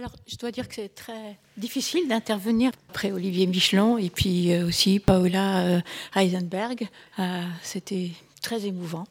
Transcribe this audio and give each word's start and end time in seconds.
Alors, 0.00 0.16
je 0.26 0.36
dois 0.36 0.50
dire 0.50 0.66
que 0.66 0.76
c'est 0.76 0.94
très 0.94 1.36
difficile 1.58 2.08
d'intervenir 2.08 2.72
après 2.88 3.12
Olivier 3.12 3.46
Michelon 3.46 3.98
et 3.98 4.08
puis 4.08 4.50
euh, 4.50 4.66
aussi 4.66 4.98
Paola 4.98 5.58
euh, 5.66 5.80
Heisenberg. 6.16 6.88
Euh, 7.18 7.42
C'était 7.62 8.12
très 8.40 8.64
émouvant. 8.64 9.06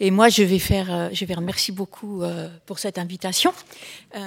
Et 0.00 0.10
moi, 0.10 0.28
je 0.28 0.42
vais 0.42 0.58
faire, 0.58 1.08
je 1.14 1.24
vais 1.24 1.32
remercier 1.32 1.72
beaucoup 1.72 2.22
pour 2.66 2.78
cette 2.78 2.98
invitation, 2.98 3.52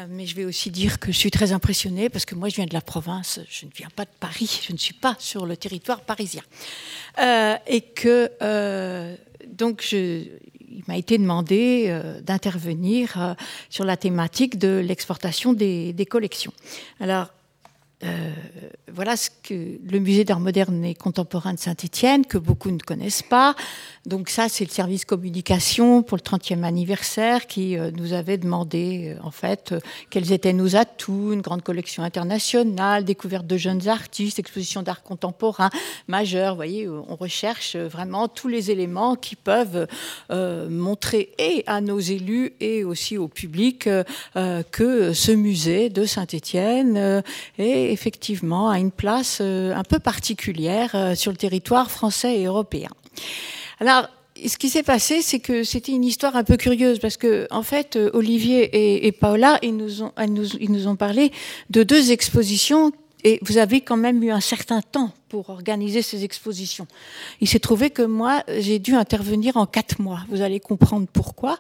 mais 0.10 0.26
je 0.26 0.36
vais 0.36 0.44
aussi 0.44 0.72
dire 0.72 1.00
que 1.00 1.12
je 1.12 1.18
suis 1.18 1.30
très 1.30 1.52
impressionnée 1.52 2.10
parce 2.10 2.26
que 2.26 2.34
moi, 2.34 2.50
je 2.50 2.56
viens 2.56 2.66
de 2.66 2.74
la 2.74 2.82
province, 2.82 3.40
je 3.48 3.68
ne 3.68 3.72
viens 3.72 3.90
pas 3.96 4.04
de 4.04 4.10
Paris, 4.20 4.62
je 4.68 4.74
ne 4.74 4.78
suis 4.78 4.96
pas 4.96 5.16
sur 5.20 5.46
le 5.46 5.56
territoire 5.56 6.02
parisien, 6.02 6.42
et 7.68 7.82
que 7.82 8.32
donc 9.48 9.86
je, 9.88 10.26
il 10.72 10.84
m'a 10.88 10.98
été 10.98 11.18
demandé 11.18 11.86
euh, 11.88 12.22
d'intervenir 12.22 13.20
euh, 13.20 13.34
sur 13.70 13.86
la 13.86 13.98
thématique 13.98 14.58
de 14.58 14.80
l'exportation 14.80 15.54
des, 15.54 15.94
des, 15.94 16.06
collections. 16.06 16.54
Alors, 17.00 17.28
euh, 18.04 18.32
voilà 18.94 19.16
ce 19.16 19.30
que 19.44 19.80
le 19.90 20.00
musée 20.00 20.26
d'art 20.26 20.40
moderne 20.40 20.84
et 20.84 20.96
contemporain 20.96 21.54
de 21.54 21.60
Saint-Étienne, 21.60 22.26
que 22.26 22.38
beaucoup 22.38 22.72
ne 22.72 22.80
connaissent 22.80 23.22
pas. 23.22 23.56
Donc 24.06 24.30
ça, 24.30 24.50
c'est 24.50 24.66
le 24.66 24.72
service 24.72 25.06
communication 25.06 26.02
pour 26.02 26.18
le 26.18 26.24
30e 26.24 26.64
anniversaire 26.64 27.46
qui 27.48 27.78
euh, 27.78 27.92
nous 27.92 28.14
avait 28.14 28.38
demandé, 28.38 29.16
euh, 29.16 29.24
en 29.24 29.32
fait, 29.32 29.76
quels 30.10 30.32
étaient 30.32 30.54
nos 30.54 30.76
atouts, 30.76 31.32
une 31.34 31.42
grande 31.42 31.62
collection 31.62 32.04
internationale, 32.04 33.06
découverte 33.06 33.46
de 33.46 33.58
jeunes 33.58 33.88
artistes, 33.88 34.40
exposition 34.40 34.82
d'art 34.82 35.04
contemporain 35.04 35.70
majeure. 36.08 36.52
Vous 36.52 36.58
voyez, 36.58 36.90
on 36.90 37.16
recherche 37.16 37.76
vraiment 37.76 38.28
tous 38.28 38.48
les 38.48 38.72
éléments 38.72 39.16
qui 39.16 39.36
peuvent 39.36 39.88
montrer 40.30 41.32
et 41.38 41.64
à 41.68 41.82
nos 41.82 42.00
élus 42.00 42.54
et 42.60 42.84
aussi 42.84 43.18
au 43.18 43.28
public 43.28 43.88
que 44.72 45.14
ce 45.14 45.32
musée 45.32 45.90
de 45.90 46.06
Saint-Étienne 46.06 47.24
est 47.58 47.91
effectivement 47.92 48.70
à 48.70 48.80
une 48.80 48.92
place 48.92 49.40
euh, 49.42 49.76
un 49.76 49.84
peu 49.84 50.00
particulière 50.00 50.92
euh, 50.96 51.16
sur 51.16 51.32
le 51.32 51.38
territoire 51.38 51.92
français 51.92 52.40
et 52.40 52.46
européen. 52.46 52.90
Alors, 53.80 54.08
ce 54.48 54.58
qui 54.58 54.70
s'est 54.70 54.84
passé, 54.84 55.22
c'est 55.22 55.40
que 55.40 55.64
c'était 55.64 55.92
une 55.92 56.04
histoire 56.04 56.36
un 56.36 56.44
peu 56.44 56.58
curieuse 56.58 57.00
parce 57.00 57.18
que, 57.18 57.48
en 57.52 57.64
fait, 57.64 57.96
euh, 57.96 58.10
Olivier 58.14 59.06
et, 59.06 59.12
Paola, 59.12 59.60
ils 59.62 59.76
nous, 59.76 60.04
ont, 60.04 60.12
ils 60.60 60.72
nous 60.72 60.88
ont 60.88 60.96
parlé 60.96 61.32
de 61.70 61.84
deux 61.84 62.12
expositions 62.12 62.92
et 63.24 63.40
vous 63.44 63.58
avez 63.58 63.82
quand 63.82 63.98
même 63.98 64.24
eu 64.24 64.32
un 64.32 64.40
certain 64.40 64.82
temps 64.82 65.12
pour 65.30 65.50
organiser 65.50 66.02
ces 66.02 66.24
expositions. 66.24 66.88
Il 67.40 67.48
s'est 67.48 67.60
trouvé 67.60 67.90
que 67.90 68.02
moi, 68.02 68.44
j'ai 68.60 68.80
dû 68.80 68.96
intervenir 68.96 69.56
en 69.56 69.66
quatre 69.66 70.02
mois. 70.02 70.20
Vous 70.30 70.42
allez 70.42 70.60
comprendre 70.60 71.08
pourquoi. 71.12 71.58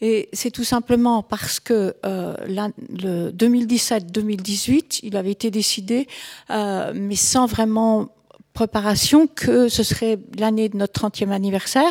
Et 0.00 0.28
c'est 0.32 0.50
tout 0.50 0.64
simplement 0.64 1.22
parce 1.22 1.60
que 1.60 1.94
euh, 2.06 2.34
le 2.46 3.30
2017-2018, 3.30 5.00
il 5.02 5.16
avait 5.16 5.32
été 5.32 5.50
décidé, 5.50 6.06
euh, 6.50 6.92
mais 6.94 7.16
sans 7.16 7.46
vraiment 7.46 8.08
préparation, 8.52 9.26
que 9.26 9.68
ce 9.68 9.82
serait 9.82 10.18
l'année 10.38 10.68
de 10.68 10.76
notre 10.76 11.08
30e 11.08 11.30
anniversaire. 11.30 11.90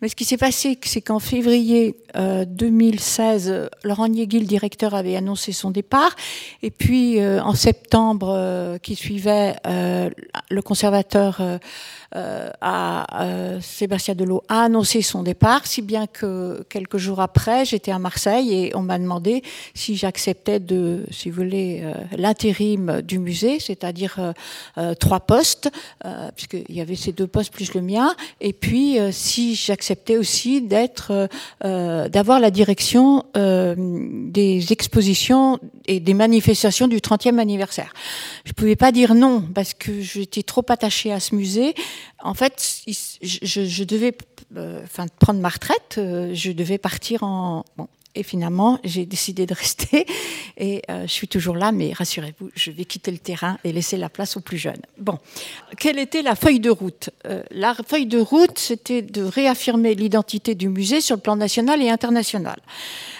Mais 0.00 0.08
ce 0.08 0.16
qui 0.16 0.24
s'est 0.24 0.36
passé, 0.36 0.78
c'est 0.82 1.00
qu'en 1.00 1.18
février 1.18 1.96
euh, 2.16 2.44
2016, 2.44 3.68
Laurent 3.84 4.08
Niegui, 4.08 4.40
directeur, 4.42 4.94
avait 4.94 5.16
annoncé 5.16 5.52
son 5.52 5.70
départ. 5.70 6.14
Et 6.62 6.70
puis, 6.70 7.20
euh, 7.20 7.42
en 7.42 7.54
septembre 7.54 8.32
euh, 8.34 8.78
qui 8.78 8.94
suivait, 8.94 9.56
euh, 9.66 10.08
le 10.50 10.62
conservateur 10.62 11.40
à, 12.14 13.06
Sébastien 13.60 14.14
Delot 14.14 14.42
a 14.48 14.62
annoncé 14.62 15.02
son 15.02 15.22
départ, 15.22 15.66
si 15.66 15.82
bien 15.82 16.06
que 16.06 16.64
quelques 16.68 16.96
jours 16.96 17.20
après, 17.20 17.64
j'étais 17.64 17.90
à 17.90 17.98
Marseille 17.98 18.54
et 18.54 18.76
on 18.76 18.82
m'a 18.82 18.98
demandé 18.98 19.42
si 19.74 19.96
j'acceptais 19.96 20.60
de, 20.60 21.04
si 21.10 21.30
vous 21.30 21.42
voulez, 21.42 21.82
l'intérim 22.16 23.02
du 23.02 23.18
musée, 23.18 23.60
c'est-à-dire 23.60 24.32
trois 24.98 25.20
postes, 25.20 25.70
puisqu'il 26.36 26.74
y 26.74 26.80
avait 26.80 26.96
ces 26.96 27.12
deux 27.12 27.26
postes 27.26 27.52
plus 27.52 27.74
le 27.74 27.82
mien, 27.82 28.14
et 28.40 28.52
puis 28.52 28.98
si 29.12 29.54
j'acceptais 29.54 30.16
aussi 30.16 30.62
d'être, 30.62 31.10
euh, 31.10 31.26
euh, 31.64 32.08
d'avoir 32.08 32.40
la 32.40 32.50
direction 32.50 33.24
euh, 33.36 33.74
des 33.78 34.72
expositions 34.72 35.58
et 35.88 35.98
des 35.98 36.14
manifestations 36.14 36.86
du 36.86 36.98
30e 36.98 37.38
anniversaire. 37.38 37.92
Je 38.44 38.52
pouvais 38.52 38.76
pas 38.76 38.92
dire 38.92 39.14
non 39.14 39.40
parce 39.40 39.74
que 39.74 40.00
j'étais 40.00 40.44
trop 40.44 40.64
attachée 40.68 41.12
à 41.12 41.18
ce 41.18 41.34
musée. 41.34 41.74
En 42.22 42.34
fait, 42.34 42.84
je, 43.22 43.64
je 43.64 43.84
devais, 43.84 44.16
enfin, 44.84 45.06
prendre 45.18 45.40
ma 45.40 45.48
retraite. 45.48 45.94
Je 45.96 46.52
devais 46.52 46.78
partir 46.78 47.22
en, 47.22 47.64
bon, 47.76 47.88
et 48.14 48.22
finalement, 48.22 48.78
j'ai 48.84 49.06
décidé 49.06 49.46
de 49.46 49.54
rester. 49.54 50.06
Et 50.60 50.82
euh, 50.90 51.02
je 51.02 51.12
suis 51.12 51.28
toujours 51.28 51.54
là, 51.54 51.70
mais 51.70 51.92
rassurez-vous, 51.92 52.50
je 52.56 52.72
vais 52.72 52.84
quitter 52.84 53.12
le 53.12 53.18
terrain 53.18 53.58
et 53.62 53.72
laisser 53.72 53.96
la 53.96 54.08
place 54.08 54.36
aux 54.36 54.40
plus 54.40 54.58
jeunes. 54.58 54.82
Bon, 54.98 55.18
quelle 55.78 56.00
était 56.00 56.22
la 56.22 56.34
feuille 56.34 56.58
de 56.58 56.70
route? 56.70 57.10
Euh, 57.26 57.44
La 57.52 57.74
feuille 57.74 58.06
de 58.06 58.18
route, 58.18 58.58
c'était 58.58 59.02
de 59.02 59.22
réaffirmer 59.22 59.94
l'identité 59.94 60.56
du 60.56 60.68
musée 60.68 61.00
sur 61.00 61.14
le 61.14 61.22
plan 61.22 61.36
national 61.36 61.80
et 61.80 61.90
international. 61.90 62.58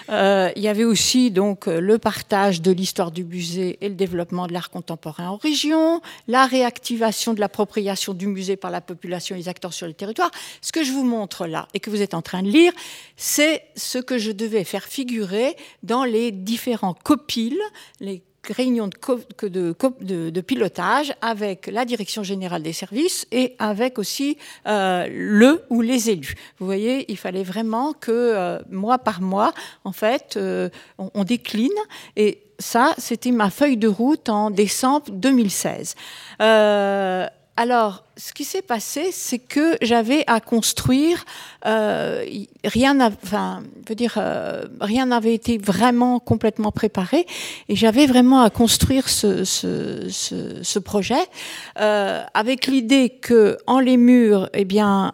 Euh, 0.09 0.51
il 0.57 0.63
y 0.63 0.67
avait 0.67 0.83
aussi 0.83 1.31
donc 1.31 1.67
le 1.67 1.97
partage 1.97 2.61
de 2.61 2.71
l'histoire 2.71 3.11
du 3.11 3.23
musée 3.23 3.77
et 3.79 3.87
le 3.87 3.95
développement 3.95 4.47
de 4.47 4.53
l'art 4.53 4.69
contemporain 4.69 5.29
en 5.29 5.37
région, 5.37 6.01
la 6.27 6.45
réactivation 6.45 7.33
de 7.33 7.39
l'appropriation 7.39 8.13
du 8.13 8.27
musée 8.27 8.57
par 8.57 8.71
la 8.71 8.81
population 8.81 9.35
et 9.35 9.39
les 9.39 9.47
acteurs 9.47 9.73
sur 9.73 9.87
le 9.87 9.93
territoire. 9.93 10.31
Ce 10.61 10.73
que 10.73 10.83
je 10.83 10.91
vous 10.91 11.05
montre 11.05 11.45
là 11.45 11.67
et 11.73 11.79
que 11.79 11.89
vous 11.89 12.01
êtes 12.01 12.15
en 12.15 12.21
train 12.21 12.41
de 12.41 12.49
lire, 12.49 12.73
c'est 13.15 13.63
ce 13.75 13.99
que 13.99 14.17
je 14.17 14.31
devais 14.31 14.63
faire 14.63 14.78
figurer 14.87 15.55
dans 15.83 16.03
les 16.03 16.31
différents 16.31 16.93
copiles, 16.93 17.61
les 17.99 18.23
réunions 18.47 18.87
de, 18.87 20.29
de, 20.29 20.41
pilotage 20.41 21.13
avec 21.21 21.67
la 21.67 21.85
direction 21.85 22.23
générale 22.23 22.63
des 22.63 22.73
services 22.73 23.27
et 23.31 23.55
avec 23.59 23.99
aussi 23.99 24.37
euh, 24.67 25.07
le 25.09 25.63
ou 25.69 25.81
les 25.81 26.09
élus. 26.09 26.35
Vous 26.57 26.65
voyez, 26.65 27.05
il 27.11 27.17
fallait 27.17 27.43
vraiment 27.43 27.93
que 27.93 28.11
euh, 28.11 28.59
mois 28.69 28.97
par 28.97 29.21
mois, 29.21 29.53
en 29.83 29.91
fait, 29.91 30.35
euh, 30.37 30.69
on, 30.97 31.23
décline 31.23 31.69
et 32.15 32.41
ça, 32.59 32.93
c'était 32.97 33.31
ma 33.31 33.49
feuille 33.49 33.77
de 33.77 33.87
route 33.87 34.29
en 34.29 34.49
décembre 34.49 35.11
2016. 35.11 35.95
Alors, 37.61 38.05
ce 38.15 38.31
qui 38.31 38.45
s'est 38.45 38.61
passé, 38.61 39.09
c'est 39.11 39.37
que 39.37 39.75
j'avais 39.81 40.23
à 40.27 40.39
construire. 40.39 41.25
Euh, 41.65 42.25
euh, 42.25 42.45
rien 44.79 45.05
n'avait 45.05 45.33
été 45.33 45.57
vraiment 45.57 46.21
complètement 46.21 46.71
préparé, 46.71 47.25
et 47.67 47.75
j'avais 47.75 48.05
vraiment 48.05 48.43
à 48.43 48.49
construire 48.49 49.09
ce, 49.09 50.79
projet 50.79 51.19
euh, 51.81 52.23
avec 52.33 52.67
l'idée 52.67 53.09
que, 53.09 53.57
en 53.67 53.81
les 53.81 53.97
murs, 53.97 54.49
eh 54.53 54.63
bien, 54.63 55.11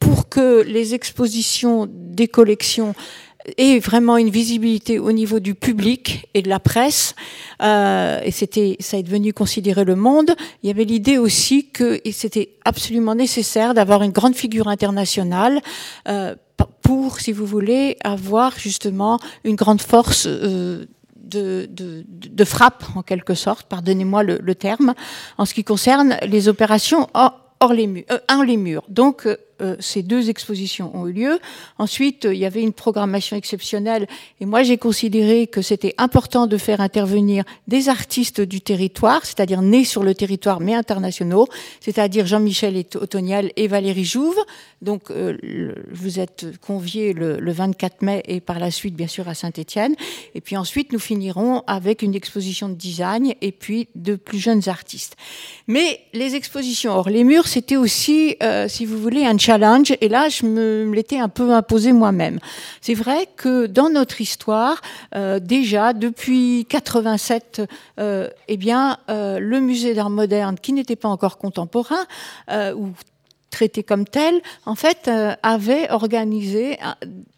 pour 0.00 0.28
que 0.28 0.62
les 0.64 0.92
expositions 0.92 1.88
des 1.90 2.28
collections 2.28 2.94
et 3.56 3.78
vraiment 3.78 4.16
une 4.16 4.30
visibilité 4.30 4.98
au 4.98 5.12
niveau 5.12 5.40
du 5.40 5.54
public 5.54 6.28
et 6.34 6.42
de 6.42 6.48
la 6.48 6.60
presse. 6.60 7.14
Euh, 7.62 8.20
et 8.24 8.30
c'était, 8.30 8.76
ça 8.80 8.98
est 8.98 9.02
devenu 9.02 9.32
considéré 9.32 9.84
le 9.84 9.96
monde. 9.96 10.34
Il 10.62 10.68
y 10.68 10.70
avait 10.70 10.84
l'idée 10.84 11.18
aussi 11.18 11.68
que 11.68 12.00
c'était 12.12 12.50
absolument 12.64 13.14
nécessaire 13.14 13.74
d'avoir 13.74 14.02
une 14.02 14.12
grande 14.12 14.34
figure 14.34 14.68
internationale. 14.68 15.60
Euh, 16.08 16.34
pour, 16.82 17.20
si 17.20 17.32
vous 17.32 17.46
voulez, 17.46 17.96
avoir 18.04 18.58
justement 18.58 19.18
une 19.44 19.56
grande 19.56 19.80
force 19.80 20.26
euh, 20.26 20.86
de, 21.16 21.66
de, 21.70 22.04
de, 22.06 22.44
frappe, 22.44 22.84
en 22.96 23.02
quelque 23.02 23.34
sorte, 23.34 23.66
pardonnez-moi 23.68 24.22
le, 24.22 24.38
le, 24.42 24.54
terme, 24.54 24.94
en 25.38 25.44
ce 25.44 25.54
qui 25.54 25.64
concerne 25.64 26.16
les 26.26 26.48
opérations 26.48 27.08
hors, 27.14 27.72
les 27.72 27.86
murs, 27.86 28.04
euh, 28.10 28.44
les 28.44 28.56
murs. 28.56 28.82
Donc, 28.88 29.26
euh, 29.60 29.76
ces 29.78 30.02
deux 30.02 30.30
expositions 30.30 30.94
ont 30.96 31.06
eu 31.06 31.12
lieu. 31.12 31.38
Ensuite, 31.78 32.24
il 32.30 32.38
y 32.38 32.44
avait 32.44 32.62
une 32.62 32.72
programmation 32.72 33.36
exceptionnelle 33.36 34.06
et 34.40 34.46
moi 34.46 34.62
j'ai 34.62 34.78
considéré 34.78 35.46
que 35.46 35.62
c'était 35.62 35.94
important 35.98 36.46
de 36.46 36.56
faire 36.56 36.80
intervenir 36.80 37.44
des 37.68 37.88
artistes 37.88 38.40
du 38.40 38.60
territoire, 38.60 39.24
c'est-à-dire 39.24 39.62
nés 39.62 39.84
sur 39.84 40.02
le 40.02 40.14
territoire 40.14 40.60
mais 40.60 40.74
internationaux, 40.74 41.48
c'est-à-dire 41.80 42.26
Jean-Michel 42.26 42.84
Otoniel 42.94 43.52
et 43.56 43.68
Valérie 43.68 44.04
Jouve. 44.04 44.38
Donc 44.82 45.10
euh, 45.10 45.74
vous 45.90 46.18
êtes 46.18 46.46
conviés 46.60 47.12
le, 47.12 47.38
le, 47.38 47.52
24 47.52 48.02
mai 48.02 48.22
et 48.26 48.40
par 48.40 48.58
la 48.58 48.70
suite 48.70 48.94
bien 48.94 49.06
sûr 49.06 49.28
à 49.28 49.34
Saint-Étienne. 49.34 49.94
Et 50.34 50.40
puis 50.40 50.56
ensuite 50.56 50.92
nous 50.92 50.98
finirons 50.98 51.62
avec 51.66 52.02
une 52.02 52.14
exposition 52.14 52.68
de 52.68 52.74
design 52.74 53.34
et 53.40 53.52
puis 53.52 53.88
de 53.94 54.16
plus 54.16 54.38
jeunes 54.38 54.68
artistes. 54.68 55.16
Mais 55.66 56.00
les 56.12 56.34
expositions 56.34 56.92
hors 56.92 57.10
les 57.10 57.24
murs, 57.24 57.46
c'était 57.46 57.76
aussi, 57.76 58.36
euh, 58.42 58.68
si 58.68 58.86
vous 58.86 58.98
voulez, 58.98 59.24
un 59.24 59.36
challenge. 59.36 59.49
Et 59.50 60.08
là, 60.08 60.28
je 60.28 60.46
me, 60.46 60.92
l'étais 60.94 61.18
un 61.18 61.28
peu 61.28 61.52
imposé 61.52 61.92
moi-même. 61.92 62.38
C'est 62.80 62.94
vrai 62.94 63.26
que 63.36 63.66
dans 63.66 63.90
notre 63.90 64.20
histoire, 64.20 64.80
euh, 65.16 65.40
déjà 65.40 65.92
depuis 65.92 66.66
87, 66.68 67.62
euh, 67.98 68.28
eh 68.46 68.56
bien, 68.56 68.98
euh, 69.08 69.40
le 69.40 69.58
musée 69.58 69.94
d'art 69.94 70.10
moderne, 70.10 70.56
qui 70.60 70.72
n'était 70.72 70.94
pas 70.94 71.08
encore 71.08 71.36
contemporain, 71.38 72.06
ou 72.76 72.90
traité 73.50 73.82
comme 73.82 74.04
tel, 74.04 74.40
en 74.66 74.76
fait, 74.76 75.10
avait 75.42 75.90
organisé 75.90 76.78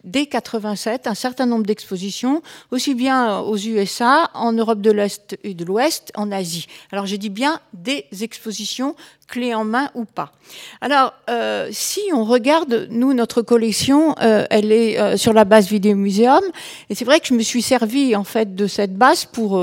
dès 0.04 0.26
87 0.26 1.06
un 1.06 1.14
certain 1.14 1.46
nombre 1.46 1.64
d'expositions, 1.64 2.42
aussi 2.70 2.94
bien 2.94 3.38
aux 3.40 3.56
USA, 3.56 4.30
en 4.34 4.52
Europe 4.52 4.82
de 4.82 4.90
l'Est 4.90 5.38
et 5.42 5.54
de 5.54 5.64
l'Ouest, 5.64 6.12
en 6.14 6.30
Asie. 6.30 6.66
Alors 6.90 7.06
je 7.06 7.16
dis 7.16 7.30
bien 7.30 7.60
des 7.72 8.06
expositions 8.20 8.94
clés 9.28 9.54
en 9.54 9.64
main 9.64 9.90
ou 9.94 10.04
pas. 10.04 10.32
Alors, 10.80 11.14
euh, 11.30 11.68
si 11.70 12.00
on 12.12 12.24
regarde, 12.24 12.88
nous, 12.90 13.14
notre 13.14 13.42
collection, 13.42 14.14
euh, 14.20 14.44
elle 14.50 14.72
est 14.72 14.98
euh, 14.98 15.16
sur 15.16 15.32
la 15.32 15.44
base 15.44 15.68
Vidéo 15.68 15.96
Muséum, 15.96 16.42
et 16.90 16.94
c'est 16.94 17.04
vrai 17.04 17.20
que 17.20 17.26
je 17.26 17.34
me 17.34 17.42
suis 17.42 17.62
servi 17.62 18.14
en 18.16 18.24
fait 18.24 18.54
de 18.54 18.66
cette 18.66 18.96
base 18.96 19.24
pour 19.24 19.62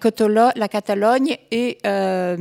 la 0.55 0.67
Catalogne 0.69 1.37
et 1.49 1.79
euh, 1.85 2.37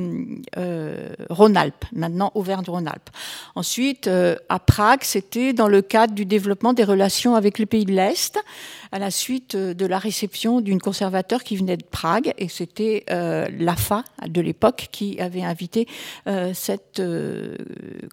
euh, 0.59 1.09
Rhône-Alpes, 1.31 1.87
maintenant 1.93 2.31
Auvergne-Rhône-Alpes. 2.35 3.11
Ensuite, 3.55 4.09
à 4.49 4.59
Prague, 4.59 5.03
c'était 5.03 5.53
dans 5.53 5.69
le 5.69 5.81
cadre 5.83 6.15
du 6.15 6.27
développement 6.27 6.75
des 6.75 6.85
relations 6.85 7.35
avec 7.35 7.59
les 7.59 7.67
pays 7.67 7.87
de 7.87 7.93
l'Est 7.93 8.39
à 8.93 8.99
la 8.99 9.11
suite 9.11 9.57
de 9.57 9.87
la 9.87 9.99
réception 9.99 10.61
d'une 10.61 10.81
conservateur 10.81 11.45
qui 11.45 11.57
venait 11.57 11.77
de 11.77 11.85
Prague, 11.85 12.33
et 12.39 12.49
c'était 12.49 13.05
euh, 13.11 13.47
l'AFA 13.59 14.05
de 14.27 14.41
l'époque 14.41 14.89
qui 14.91 15.21
avait 15.21 15.43
invité 15.43 15.87
euh, 16.27 16.53
cette 16.55 17.01
euh, 17.01 17.57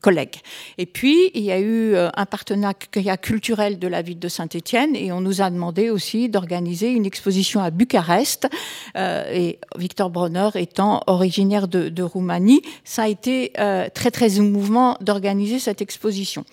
collègue. 0.02 0.36
Et 0.78 0.86
puis, 0.86 1.32
il 1.34 1.44
y 1.44 1.52
a 1.52 1.60
eu 1.60 1.94
euh, 1.94 2.10
un 2.16 2.26
partenariat 2.26 3.18
culturel 3.18 3.80
de 3.80 3.88
la 3.88 4.02
ville 4.02 4.20
de 4.20 4.28
Saint-Étienne, 4.28 4.96
et 4.96 5.12
on 5.12 5.22
nous 5.22 5.42
a 5.42 5.50
demandé 5.50 5.90
aussi 5.90 6.30
d'organiser 6.30 6.90
une 6.92 7.06
exposition 7.06 7.62
à 7.62 7.72
Bucarest, 7.72 8.48
euh, 8.96 9.32
et 9.34 9.60
Victor 9.78 10.10
Bronner 10.10 10.50
étant 10.56 11.02
originaire 11.08 11.68
de, 11.68 11.90
de 11.90 12.04
Roumanie, 12.04 12.62
ça 12.84 13.04
a 13.04 13.08
été 13.08 13.52
euh, 13.60 13.88
très 13.94 14.12
très 14.12 14.38
émouvant 14.38 14.98
d'organiser 15.02 15.60
cette 15.60 15.82
exposition. 15.82 16.46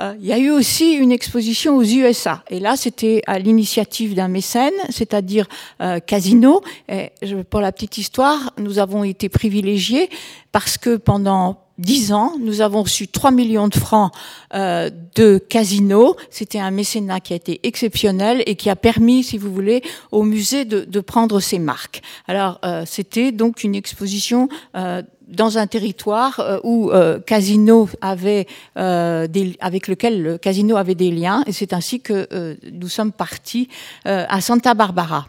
Euh, 0.00 0.14
il 0.20 0.26
y 0.26 0.32
a 0.32 0.38
eu 0.38 0.50
aussi 0.50 0.92
une 0.92 1.12
exposition 1.12 1.76
aux 1.76 1.82
USA. 1.82 2.42
Et 2.50 2.60
là, 2.60 2.76
c'était 2.76 3.22
à 3.26 3.38
l'initiative 3.38 4.14
d'un 4.14 4.28
mécène, 4.28 4.72
c'est-à-dire 4.90 5.46
euh, 5.80 6.00
Casino. 6.00 6.62
Et 6.88 7.10
je, 7.22 7.36
pour 7.36 7.60
la 7.60 7.72
petite 7.72 7.98
histoire, 7.98 8.52
nous 8.58 8.78
avons 8.78 9.04
été 9.04 9.28
privilégiés 9.28 10.08
parce 10.52 10.78
que 10.78 10.96
pendant 10.96 11.62
dix 11.78 12.12
ans, 12.12 12.36
nous 12.40 12.60
avons 12.60 12.82
reçu 12.82 13.08
3 13.08 13.30
millions 13.30 13.68
de 13.68 13.74
francs 13.74 14.12
euh, 14.54 14.90
de 15.16 15.38
Casino. 15.38 16.16
C'était 16.30 16.58
un 16.58 16.70
mécénat 16.70 17.20
qui 17.20 17.32
a 17.32 17.36
été 17.36 17.60
exceptionnel 17.64 18.42
et 18.46 18.54
qui 18.54 18.70
a 18.70 18.76
permis, 18.76 19.22
si 19.22 19.38
vous 19.38 19.52
voulez, 19.52 19.82
au 20.10 20.22
musée 20.22 20.64
de, 20.64 20.84
de 20.84 21.00
prendre 21.00 21.40
ses 21.40 21.58
marques. 21.58 22.02
Alors, 22.26 22.58
euh, 22.64 22.84
c'était 22.86 23.32
donc 23.32 23.64
une 23.64 23.74
exposition 23.74 24.48
euh, 24.76 25.02
dans 25.32 25.58
un 25.58 25.66
territoire 25.66 26.38
euh, 26.40 26.58
où 26.62 26.90
euh, 26.90 27.18
Casino 27.18 27.88
avait 28.00 28.46
euh, 28.76 29.26
avec 29.60 29.88
lequel 29.88 30.22
le 30.22 30.38
Casino 30.38 30.76
avait 30.76 30.94
des 30.94 31.10
liens 31.10 31.42
et 31.46 31.52
c'est 31.52 31.72
ainsi 31.72 32.00
que 32.00 32.28
nous 32.70 32.88
sommes 32.88 33.12
partis 33.12 33.68
à 34.04 34.40
Santa 34.40 34.74
Barbara. 34.74 35.26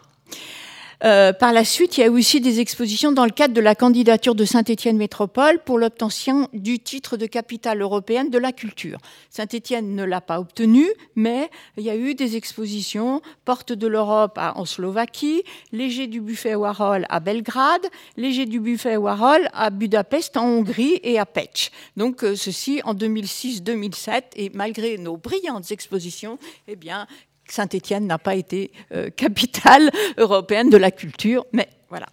Euh, 1.04 1.34
par 1.34 1.52
la 1.52 1.64
suite, 1.66 1.98
il 1.98 2.00
y 2.00 2.04
a 2.04 2.06
eu 2.06 2.10
aussi 2.10 2.40
des 2.40 2.60
expositions 2.60 3.12
dans 3.12 3.26
le 3.26 3.30
cadre 3.30 3.52
de 3.52 3.60
la 3.60 3.74
candidature 3.74 4.34
de 4.34 4.46
Saint-Étienne 4.46 4.96
Métropole 4.96 5.58
pour 5.62 5.78
l'obtention 5.78 6.48
du 6.54 6.78
titre 6.78 7.18
de 7.18 7.26
capitale 7.26 7.82
européenne 7.82 8.30
de 8.30 8.38
la 8.38 8.52
culture. 8.52 8.98
Saint-Étienne 9.28 9.94
ne 9.94 10.02
l'a 10.02 10.22
pas 10.22 10.40
obtenu, 10.40 10.86
mais 11.14 11.50
il 11.76 11.84
y 11.84 11.90
a 11.90 11.96
eu 11.96 12.14
des 12.14 12.36
expositions 12.36 13.20
Porte 13.44 13.72
de 13.72 13.86
l'Europe 13.86 14.38
en 14.38 14.64
Slovaquie, 14.64 15.42
Léger 15.72 16.06
du 16.06 16.22
buffet 16.22 16.54
Warhol 16.54 17.04
à 17.10 17.20
Belgrade, 17.20 17.86
Léger 18.16 18.46
du 18.46 18.58
buffet 18.58 18.96
Warhol 18.96 19.50
à 19.52 19.68
Budapest 19.68 20.38
en 20.38 20.46
Hongrie 20.46 21.00
et 21.02 21.18
à 21.18 21.26
Pech. 21.26 21.70
Donc 21.98 22.24
euh, 22.24 22.34
ceci 22.34 22.80
en 22.84 22.94
2006-2007 22.94 24.22
et 24.36 24.50
malgré 24.54 24.96
nos 24.96 25.18
brillantes 25.18 25.70
expositions, 25.70 26.38
eh 26.66 26.76
bien 26.76 27.06
Saint-Étienne 27.48 28.06
n'a 28.06 28.18
pas 28.18 28.34
été 28.34 28.72
euh, 28.92 29.10
capitale 29.10 29.90
européenne 30.16 30.70
de 30.70 30.76
la 30.76 30.90
culture, 30.90 31.46
mais 31.52 31.68
voilà. 31.88 32.06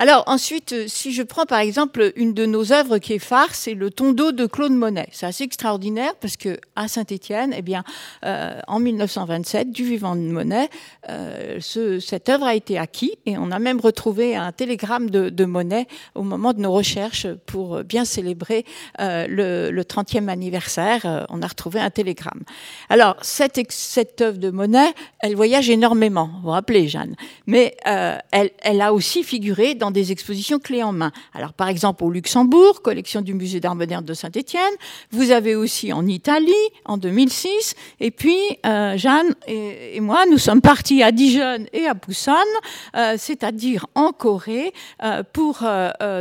Alors 0.00 0.24
ensuite, 0.26 0.72
euh, 0.72 0.84
si 0.88 1.12
je 1.12 1.22
prends 1.22 1.44
par 1.44 1.58
exemple 1.58 2.12
une 2.16 2.32
de 2.32 2.46
nos 2.46 2.72
œuvres 2.72 2.96
qui 2.96 3.12
est 3.12 3.18
phare, 3.18 3.54
c'est 3.54 3.74
le 3.74 3.90
Tondo 3.90 4.32
de 4.32 4.46
Claude 4.46 4.72
Monet. 4.72 5.08
C'est 5.12 5.26
assez 5.26 5.44
extraordinaire 5.44 6.14
parce 6.20 6.38
que 6.38 6.58
à 6.74 6.88
Saint-Étienne, 6.88 7.52
eh 7.54 7.60
bien, 7.60 7.84
euh, 8.24 8.58
en 8.66 8.80
1927, 8.80 9.70
du 9.70 9.84
vivant 9.84 10.16
de 10.16 10.22
Monet, 10.22 10.70
euh, 11.10 11.58
ce, 11.60 12.00
cette 12.00 12.30
œuvre 12.30 12.46
a 12.46 12.54
été 12.54 12.78
acquis 12.78 13.18
et 13.26 13.36
on 13.36 13.50
a 13.50 13.58
même 13.58 13.78
retrouvé 13.78 14.36
un 14.36 14.52
télégramme 14.52 15.10
de, 15.10 15.44
Monet 15.44 15.86
au 16.14 16.22
moment 16.22 16.54
de 16.54 16.60
nos 16.60 16.72
recherches 16.72 17.26
pour 17.46 17.82
bien 17.82 18.04
célébrer 18.04 18.64
le, 18.98 19.70
le 19.70 19.82
30e 19.82 20.28
anniversaire. 20.28 21.26
On 21.28 21.42
a 21.42 21.46
retrouvé 21.46 21.80
un 21.80 21.90
télégramme. 21.90 22.42
Alors 22.88 23.16
cette, 23.20 24.20
œuvre 24.20 24.38
de 24.38 24.50
Monet, 24.50 24.92
elle 25.20 25.34
voyage 25.34 25.68
énormément. 25.68 26.30
Vous 26.36 26.42
vous 26.42 26.50
rappelez, 26.50 26.88
Jeanne, 26.88 27.16
mais 27.46 27.76
elle 27.84 28.80
a 28.80 28.92
aussi 28.92 29.24
figuré 29.24 29.59
dans 29.74 29.90
des 29.90 30.12
expositions 30.12 30.58
clés 30.58 30.82
en 30.82 30.92
main. 30.92 31.12
Alors, 31.34 31.52
par 31.52 31.68
exemple, 31.68 32.04
au 32.04 32.10
Luxembourg, 32.10 32.82
collection 32.82 33.20
du 33.20 33.34
Musée 33.34 33.60
d'art 33.60 33.74
moderne 33.74 34.04
de 34.04 34.14
Saint-Étienne. 34.14 34.72
Vous 35.10 35.30
avez 35.30 35.54
aussi 35.54 35.92
en 35.92 36.06
Italie, 36.06 36.52
en 36.84 36.96
2006. 36.96 37.74
Et 38.00 38.10
puis, 38.10 38.38
euh, 38.66 38.96
Jeanne 38.96 39.34
et, 39.46 40.00
moi, 40.00 40.24
nous 40.30 40.38
sommes 40.38 40.60
partis 40.60 41.02
à 41.02 41.12
Dijon 41.12 41.66
et 41.72 41.86
à 41.86 41.94
Busan, 41.94 42.32
euh, 42.96 43.14
c'est-à-dire 43.18 43.86
en 43.94 44.12
Corée, 44.12 44.72
euh, 45.02 45.22
pour 45.32 45.64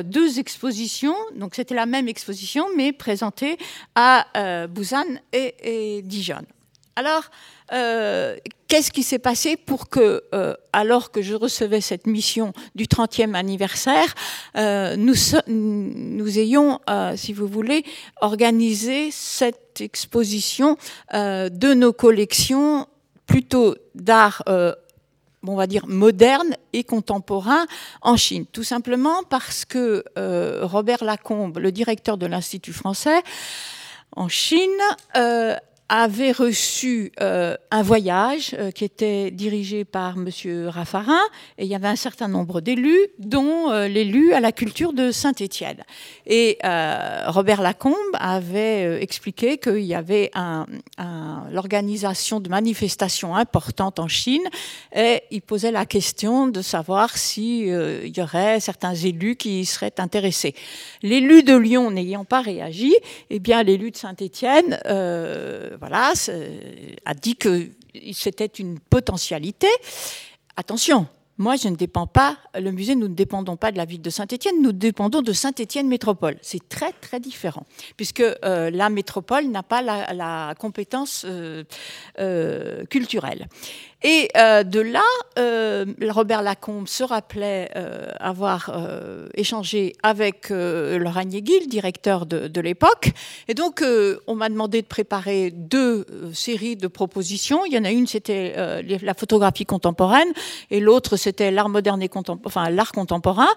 deux 0.04 0.40
expositions. 0.40 1.16
Donc, 1.36 1.56
c'était 1.56 1.76
la 1.76 1.86
même 1.86 2.08
exposition, 2.08 2.66
mais 2.76 2.92
présentée 2.92 3.58
à 3.96 4.68
Busan 4.68 5.06
et 5.34 6.02
Dijon. 6.04 6.46
Alors, 7.00 7.32
euh, 7.72 8.36
qu'est-ce 8.68 8.92
qui 8.92 9.04
s'est 9.04 9.20
passé 9.20 9.56
pour 9.56 9.88
que, 9.88 10.22
euh, 10.36 10.54
alors 10.74 11.12
que 11.12 11.22
je 11.22 11.34
recevais 11.34 11.80
cette 11.80 12.08
mission 12.08 12.52
du 12.76 12.88
30e 12.88 13.36
anniversaire, 13.36 14.14
euh, 14.58 14.98
nous, 14.98 15.14
nous 15.48 16.40
ayons, 16.40 16.82
si 17.16 17.32
vous 17.32 17.48
voulez, 17.48 17.86
organisé 18.20 19.12
cette 19.12 19.80
exposition 19.80 20.76
de 21.14 21.74
nos 21.74 21.94
collections 21.94 22.86
plutôt 23.28 23.76
d'art 23.96 24.44
on 25.48 25.56
va 25.56 25.68
dire 25.68 25.88
moderne 25.88 26.58
et 26.74 26.84
contemporain 26.84 27.66
en 28.02 28.18
Chine. 28.18 28.46
Tout 28.52 28.66
simplement 28.66 29.24
parce 29.30 29.64
que 29.64 30.04
Robert 30.66 31.06
Lacombe, 31.06 31.60
le 31.60 31.72
directeur 31.72 32.18
de 32.18 32.26
l'Institut 32.26 32.74
français 32.74 33.24
en 34.18 34.28
Chine, 34.28 34.82
avait 35.90 36.32
reçu 36.32 37.12
euh, 37.20 37.58
un 37.72 37.82
voyage 37.82 38.56
euh, 38.58 38.70
qui 38.70 38.86
était 38.86 39.32
dirigé 39.32 39.86
par 39.86 40.18
Monsieur 40.18 40.70
Raffarin 40.70 41.20
et 41.58 41.66
il 41.66 41.68
y 41.68 41.74
avait 41.74 41.88
un 41.88 41.96
certain 41.96 42.28
nombre 42.28 42.62
d'élus, 42.62 43.08
dont 43.18 43.72
euh, 43.72 43.88
l'élu 43.88 44.34
à 44.34 44.40
la 44.40 44.52
culture 44.52 44.94
de 44.94 45.12
Saint-Étienne. 45.12 45.84
Et 46.28 46.60
Robert 47.26 47.62
Lacombe 47.62 47.96
avait 48.14 49.02
expliqué 49.02 49.58
qu'il 49.58 49.82
y 49.82 49.96
avait 49.96 50.30
un, 50.36 50.68
l'organisation 51.52 52.40
de 52.40 52.50
manifestations 52.50 53.36
importantes 53.36 54.00
en 54.00 54.08
Chine 54.08 54.44
et 54.96 55.24
il 55.32 55.42
posait 55.42 55.72
la 55.72 55.88
question 55.88 56.48
de 56.48 56.62
savoir 56.62 57.18
s'il 57.18 58.12
y 58.16 58.22
aurait 58.22 58.60
certains 58.60 58.94
élus 58.94 59.36
qui 59.38 59.66
seraient 59.66 60.00
intéressés. 60.00 60.54
L'élu 61.02 61.42
de 61.42 61.56
Lyon 61.56 61.90
n'ayant 61.90 62.26
pas 62.26 62.42
réagi, 62.42 62.94
eh 63.32 63.40
bien 63.40 63.64
l'élu 63.64 63.90
de 63.90 63.98
Saint-Étienne 63.98 64.78
voilà, 65.80 66.14
a 67.06 67.14
dit 67.14 67.36
que 67.36 67.70
c'était 68.14 68.46
une 68.46 68.80
potentialité. 68.80 69.68
Attention, 70.56 71.08
moi, 71.40 71.56
je 71.56 71.70
ne 71.70 71.78
dépends 71.78 72.06
pas, 72.06 72.38
le 72.54 72.70
musée, 72.72 72.96
nous 72.96 73.08
ne 73.08 73.14
dépendons 73.14 73.56
pas 73.56 73.72
de 73.72 73.78
la 73.78 73.86
ville 73.86 74.02
de 74.02 74.10
Saint-Étienne, 74.10 74.62
nous 74.62 74.74
dépendons 74.74 75.22
de 75.22 75.32
Saint-Étienne 75.32 75.88
Métropole. 75.88 76.36
C'est 76.42 76.68
très, 76.68 76.92
très 76.92 77.22
différent, 77.22 77.66
puisque 77.96 78.20
euh, 78.20 78.70
la 78.70 78.90
métropole 78.90 79.46
n'a 79.46 79.64
pas 79.64 79.82
la, 79.82 80.54
compétence 80.60 81.26
euh, 81.26 81.64
euh, 82.20 82.84
culturelle. 82.88 83.48
Et 84.02 84.30
euh, 84.38 84.64
de 84.64 84.80
là, 84.80 85.04
euh, 85.38 85.86
Robert 86.10 86.42
Lacombe 86.42 86.88
se 86.88 87.04
rappelait 87.04 87.70
euh, 87.76 88.08
avoir 88.20 88.72
échangé 89.34 89.94
avec 90.04 90.50
Laurent 90.50 91.26
Guil, 91.26 91.68
directeur 91.68 92.26
de, 92.26 92.48
de 92.48 92.62
l'époque. 92.62 93.12
Et 93.48 93.54
donc, 93.54 93.84
on 94.28 94.36
m'a 94.36 94.50
demandé 94.50 94.82
de 94.82 94.88
préparer 94.88 95.52
deux 95.52 96.06
séries 96.34 96.76
de 96.76 96.88
propositions. 96.88 97.66
Il 97.66 97.74
y 97.74 97.78
en 97.78 97.84
a 97.84 97.92
une, 97.92 98.08
c'était 98.08 98.54
la 99.02 99.14
photographie 99.14 99.66
contemporaine, 99.66 100.30
et 100.72 100.80
l'autre, 100.80 101.18
c'était 101.18 101.52
l'art 101.52 101.70
moderne 101.70 102.02
et 102.02 102.10
contemporain, 102.10 102.44
enfin 102.46 102.70
l'art 102.70 102.92
contemporain. 102.92 103.50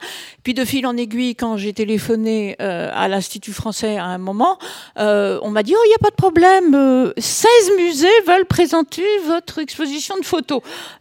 Puis 0.42 0.54
de 0.54 0.64
fil 0.64 0.86
en 0.86 0.96
aiguille, 0.96 1.34
quand 1.34 1.56
j'ai 1.56 1.72
téléphoné 1.72 2.58
à 2.58 3.08
l'Institut 3.08 3.52
français 3.52 3.96
à 3.98 4.06
un 4.06 4.18
moment, 4.18 4.58
on 4.96 5.50
m'a 5.50 5.62
dit, 5.62 5.74
oh, 5.76 5.82
il 5.84 5.88
n'y 5.88 5.94
a 5.94 6.02
pas 6.02 6.10
de 6.10 6.16
problème, 6.16 7.12
16 7.16 7.48
musées 7.78 8.08
veulent 8.26 8.46
présenter 8.46 9.04
votre 9.26 9.58
exposition 9.58 10.16
de 10.16 10.24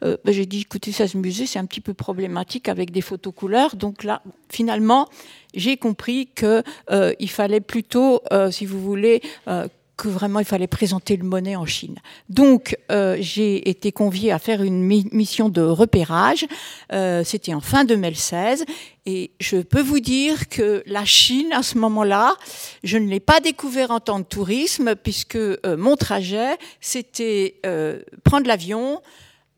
Euh, 0.04 0.18
ben, 0.26 0.34
j'ai 0.34 0.46
dit, 0.46 0.62
écoutez, 0.62 0.92
ça, 0.92 1.08
ce 1.08 1.18
musée, 1.18 1.46
c'est 1.46 1.60
un 1.60 1.66
petit 1.66 1.82
peu 1.82 1.94
problématique 1.94 2.70
avec 2.70 2.92
des 2.92 3.02
photos 3.02 3.34
couleurs. 3.34 3.76
Donc 3.76 4.04
là, 4.04 4.22
finalement, 4.50 5.08
j'ai 5.54 5.78
compris 5.78 6.28
qu'il 6.36 6.64
euh, 6.92 7.14
fallait 7.28 7.62
plutôt, 7.62 8.22
euh, 8.32 8.52
si 8.52 8.66
vous 8.66 8.82
voulez, 8.82 9.22
que 10.02 10.08
vraiment 10.08 10.40
il 10.40 10.46
fallait 10.46 10.66
présenter 10.66 11.16
le 11.16 11.24
monnaie 11.24 11.56
en 11.56 11.68
Chine. 11.68 11.98
Donc 12.30 12.76
j'ai 13.20 13.70
été 13.70 13.92
conviée 13.92 14.32
à 14.32 14.40
faire 14.40 14.64
une 14.64 14.82
mission 14.84 15.50
de 15.50 15.62
repérage. 15.62 16.48
C'était 17.24 17.54
en 17.54 17.62
fin 17.62 17.86
2016 17.86 18.66
et 19.06 19.32
je 19.40 19.58
peux 19.58 19.82
vous 19.82 20.00
dire 20.00 20.50
que 20.50 20.82
la 20.88 21.06
Chine 21.06 21.54
à 21.54 21.62
ce 21.62 21.78
moment-là, 21.78 22.36
je 22.84 22.98
ne 22.98 23.08
l'ai 23.08 23.20
pas 23.20 23.40
découvert 23.42 23.92
en 23.92 24.00
tant 24.00 24.24
que 24.24 24.28
tourisme 24.28 24.96
puisque 24.96 25.38
mon 25.66 25.96
trajet 25.96 26.58
c'était 26.80 27.62
prendre 28.24 28.48
l'avion 28.48 29.02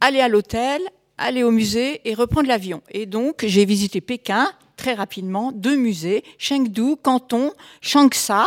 aller 0.02 0.20
à 0.20 0.28
l'hôtel, 0.28 0.82
aller 1.18 1.44
au 1.44 1.52
musée 1.52 2.02
et 2.04 2.14
reprendre 2.14 2.50
l'avion. 2.50 2.82
Et 2.92 3.06
donc, 3.06 3.46
j'ai 3.46 3.64
visité 3.64 4.02
Pékin 4.02 4.52
très 4.76 4.96
rapidement, 4.96 5.54
deux 5.54 5.78
musées, 5.78 6.26
Chengdu, 6.38 6.98
Canton, 7.02 7.54
Changsha, 7.80 8.46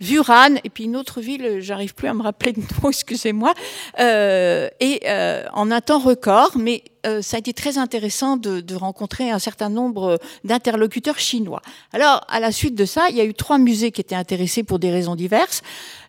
Vuran, 0.00 0.56
et 0.64 0.70
puis 0.70 0.84
une 0.84 0.96
autre 0.96 1.20
ville, 1.20 1.58
j'arrive 1.60 1.94
plus 1.94 2.08
à 2.08 2.14
me 2.14 2.22
rappeler 2.22 2.52
de 2.52 2.60
nom, 2.60 2.88
excusez-moi, 2.88 3.54
euh, 4.00 4.68
et 4.80 5.00
euh, 5.06 5.44
en 5.52 5.70
un 5.70 5.80
temps 5.80 5.98
record, 5.98 6.52
mais 6.56 6.82
euh, 7.04 7.22
ça 7.22 7.36
a 7.36 7.40
été 7.40 7.52
très 7.52 7.78
intéressant 7.78 8.36
de, 8.36 8.60
de 8.60 8.74
rencontrer 8.74 9.30
un 9.30 9.38
certain 9.38 9.68
nombre 9.68 10.18
d'interlocuteurs 10.44 11.18
chinois. 11.18 11.62
Alors, 11.92 12.22
à 12.28 12.40
la 12.40 12.52
suite 12.52 12.74
de 12.74 12.84
ça, 12.84 13.08
il 13.10 13.16
y 13.16 13.20
a 13.20 13.24
eu 13.24 13.34
trois 13.34 13.58
musées 13.58 13.92
qui 13.92 14.00
étaient 14.00 14.14
intéressés 14.14 14.62
pour 14.62 14.78
des 14.78 14.90
raisons 14.90 15.16
diverses. 15.16 15.62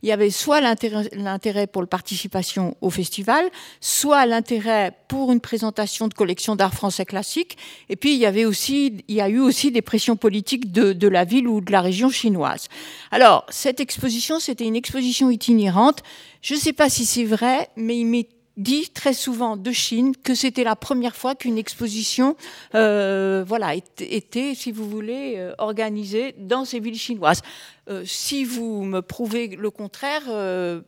Il 0.04 0.10
y 0.10 0.12
avait 0.12 0.30
soit 0.30 0.62
l'intérêt 0.62 1.68
pour 1.68 1.82
la 1.82 1.88
participation 1.88 2.78
au 2.82 2.90
festival, 2.90 3.50
soit 3.82 4.25
l'intérêt 4.25 4.94
pour 5.08 5.32
une 5.32 5.40
présentation 5.40 6.08
de 6.08 6.14
collection 6.14 6.56
d'art 6.56 6.74
français 6.74 7.06
classique, 7.06 7.58
et 7.90 7.96
puis 7.96 8.14
il 8.14 8.20
y 8.20 8.25
avait 8.25 8.46
aussi, 8.46 9.04
il 9.08 9.16
y 9.16 9.22
a 9.22 9.30
eu 9.30 9.40
aussi 9.40 9.72
des 9.72 9.82
pressions 9.82 10.16
politiques 10.16 10.72
de, 10.72 10.94
de 10.94 11.08
la 11.08 11.25
ville 11.25 11.48
ou 11.48 11.62
de 11.62 11.72
la 11.72 11.82
région 11.82 12.10
chinoise. 12.10 12.68
Alors, 13.12 13.46
cette 13.50 13.80
exposition, 13.80 14.40
c'était 14.40 14.66
une 14.66 14.75
exposition 14.75 15.30
itinérante. 15.30 16.04
Je 16.42 16.54
ne 16.54 16.60
sais 16.60 16.74
pas 16.74 16.90
si 16.90 17.06
c'est 17.06 17.24
vrai, 17.24 17.70
mais 17.75 17.98
il 17.98 18.06
m'est 18.06 18.30
dit 18.58 18.90
très 18.90 19.14
souvent 19.14 19.58
de 19.58 19.72
Chine 19.72 20.16
que 20.16 20.34
c'était 20.34 20.64
la 20.64 20.76
première 20.76 21.16
fois 21.16 21.36
qu'une 21.36 21.58
exposition 21.58 22.36
euh, 22.74 23.44
voilà, 23.46 23.76
était, 23.76 24.56
si 24.56 24.72
vous 24.72 24.90
voulez, 24.90 25.36
euh, 25.38 25.54
organisée 25.58 26.36
dans 26.38 26.66
ces 26.66 26.80
villes 26.80 26.98
chinoises. 26.98 27.42
Euh, 27.90 28.04
si 28.06 28.44
vous 28.46 28.84
me 28.84 29.02
prouvez 29.02 29.48
le 29.48 29.70
contraire, 29.70 30.24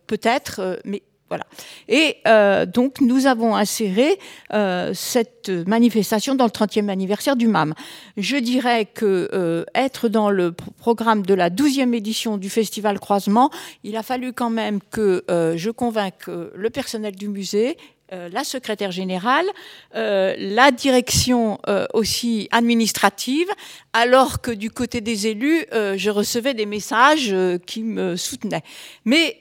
peut-être, 0.06 0.80
mais 0.84 1.02
voilà. 1.28 1.44
Et 1.88 2.16
euh, 2.26 2.64
donc, 2.64 3.00
nous 3.00 3.26
avons 3.26 3.54
inséré 3.54 4.18
euh, 4.54 4.92
cette 4.94 5.50
manifestation 5.66 6.34
dans 6.34 6.44
le 6.44 6.50
30e 6.50 6.88
anniversaire 6.88 7.36
du 7.36 7.48
MAM. 7.48 7.74
Je 8.16 8.36
dirais 8.36 8.86
que 8.86 9.28
euh, 9.32 9.64
être 9.74 10.08
dans 10.08 10.30
le 10.30 10.52
programme 10.52 11.24
de 11.26 11.34
la 11.34 11.50
12e 11.50 11.92
édition 11.94 12.38
du 12.38 12.48
Festival 12.48 12.98
Croisement, 12.98 13.50
il 13.84 13.96
a 13.96 14.02
fallu 14.02 14.32
quand 14.32 14.50
même 14.50 14.80
que 14.90 15.24
je 15.28 15.70
convainque 15.70 16.26
le 16.28 16.70
personnel 16.70 17.14
du 17.14 17.28
musée, 17.28 17.76
la 18.10 18.42
secrétaire 18.42 18.90
générale, 18.90 19.46
la 19.94 20.70
direction 20.70 21.58
aussi 21.92 22.48
administrative, 22.50 23.48
alors 23.92 24.40
que 24.40 24.50
du 24.50 24.70
côté 24.70 25.00
des 25.00 25.26
élus, 25.26 25.66
je 25.72 26.10
recevais 26.10 26.54
des 26.54 26.66
messages 26.66 27.34
qui 27.66 27.82
me 27.82 28.16
soutenaient. 28.16 28.64
Mais 29.04 29.40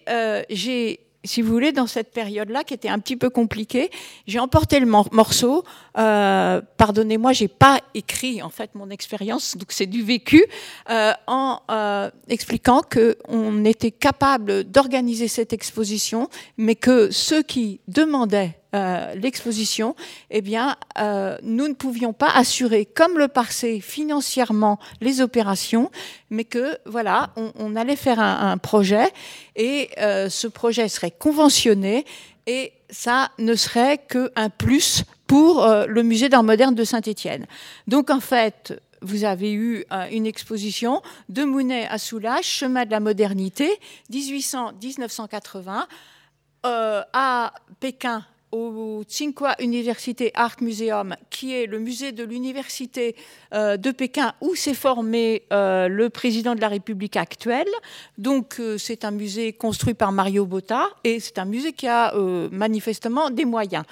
j'ai 0.49 1.06
si 1.23 1.41
vous 1.41 1.51
voulez, 1.51 1.71
dans 1.71 1.87
cette 1.87 2.11
période-là, 2.11 2.63
qui 2.63 2.73
était 2.73 2.89
un 2.89 2.99
petit 2.99 3.17
peu 3.17 3.29
compliquée, 3.29 3.89
j'ai 4.27 4.39
emporté 4.39 4.79
le 4.79 4.85
morceau. 4.85 5.63
Euh, 5.97 6.61
Pardonnez-moi, 6.77 7.33
j'ai 7.33 7.47
pas 7.47 7.81
écrit 7.93 8.41
en 8.41 8.49
fait 8.49 8.73
mon 8.75 8.89
expérience, 8.89 9.57
donc 9.57 9.71
c'est 9.71 9.85
du 9.85 10.03
vécu, 10.03 10.45
euh, 10.89 11.13
en 11.27 11.59
euh, 11.69 12.09
expliquant 12.29 12.81
que 12.81 13.17
on 13.27 13.65
était 13.65 13.91
capable 13.91 14.63
d'organiser 14.63 15.27
cette 15.27 15.53
exposition, 15.53 16.29
mais 16.57 16.75
que 16.75 17.11
ceux 17.11 17.43
qui 17.43 17.81
demandaient 17.87 18.56
euh, 18.75 19.15
l'exposition, 19.15 19.95
eh 20.29 20.41
bien, 20.41 20.75
euh, 20.99 21.37
nous 21.41 21.69
ne 21.69 21.73
pouvions 21.73 22.11
pas 22.11 22.29
assurer, 22.35 22.85
comme 22.85 23.17
le 23.17 23.29
passé, 23.29 23.79
financièrement 23.79 24.77
les 24.99 25.21
opérations, 25.21 25.89
mais 26.29 26.43
que 26.43 26.77
voilà, 26.85 27.33
on, 27.55 27.77
allait 27.77 27.95
faire 27.95 28.19
un, 28.19 28.57
projet 28.57 29.09
et 29.55 29.89
euh, 29.99 30.27
ce 30.29 30.47
projet 30.47 30.89
serait 30.89 31.11
conventionné 31.11 32.03
et 32.45 32.73
ça 32.89 33.29
ne 33.39 33.55
serait 33.55 33.99
qu'un 33.99 34.49
plus 34.49 35.05
pour 35.27 35.65
le 35.87 36.03
musée 36.03 36.27
d'art 36.27 36.43
moderne 36.43 36.75
de 36.75 36.83
Saint-Étienne. 36.83 37.45
Donc 37.87 38.09
en 38.09 38.19
fait, 38.19 38.81
vous 39.01 39.23
avez 39.23 39.53
eu 39.53 39.85
une 40.11 40.25
exposition 40.25 41.01
de 41.29 41.43
Mounet 41.43 41.87
à 41.87 41.97
Soulages, 41.97 42.45
chemin 42.45 42.85
de 42.85 42.91
la 42.91 42.99
modernité, 42.99 43.69
1800-1980, 44.11 45.85
à 46.63 47.53
Pékin 47.79 48.25
au 48.51 49.03
Tsinghua 49.03 49.55
University 49.59 50.31
Art 50.33 50.55
Museum, 50.61 51.15
qui 51.29 51.53
est 51.53 51.65
le 51.65 51.79
musée 51.79 52.11
de 52.11 52.23
l'université 52.23 53.15
euh, 53.53 53.77
de 53.77 53.91
Pékin 53.91 54.33
où 54.41 54.55
s'est 54.55 54.73
formé 54.73 55.43
euh, 55.51 55.87
le 55.87 56.09
président 56.09 56.55
de 56.55 56.61
la 56.61 56.69
République 56.69 57.17
actuelle. 57.17 57.67
Donc 58.17 58.59
euh, 58.59 58.77
c'est 58.77 59.03
un 59.05 59.11
musée 59.11 59.53
construit 59.53 59.93
par 59.93 60.11
Mario 60.11 60.45
Botta 60.45 60.89
et 61.03 61.19
c'est 61.19 61.39
un 61.39 61.45
musée 61.45 61.73
qui 61.73 61.87
a 61.87 62.13
manifestement 62.51 63.29
des 63.29 63.45
moyens 63.45 63.83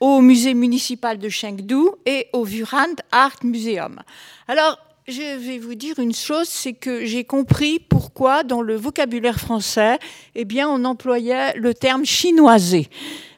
au 0.00 0.20
musée 0.20 0.54
municipal 0.54 1.18
de 1.18 1.28
Chengdu 1.28 1.88
et 2.04 2.28
au 2.32 2.44
Wurand 2.44 2.96
Art 3.10 3.38
Museum. 3.42 4.00
Alors 4.46 4.78
je 5.08 5.38
vais 5.38 5.58
vous 5.58 5.76
dire 5.76 5.98
une 6.00 6.14
chose, 6.14 6.48
c'est 6.48 6.72
que 6.72 7.04
j'ai 7.04 7.22
compris 7.22 7.78
pourquoi 7.78 8.42
dans 8.42 8.60
le 8.60 8.74
vocabulaire 8.74 9.38
français, 9.38 9.98
eh 10.34 10.44
bien, 10.44 10.68
on 10.68 10.84
employait 10.84 11.54
le 11.56 11.74
terme 11.74 12.04
chinoisé 12.04 12.88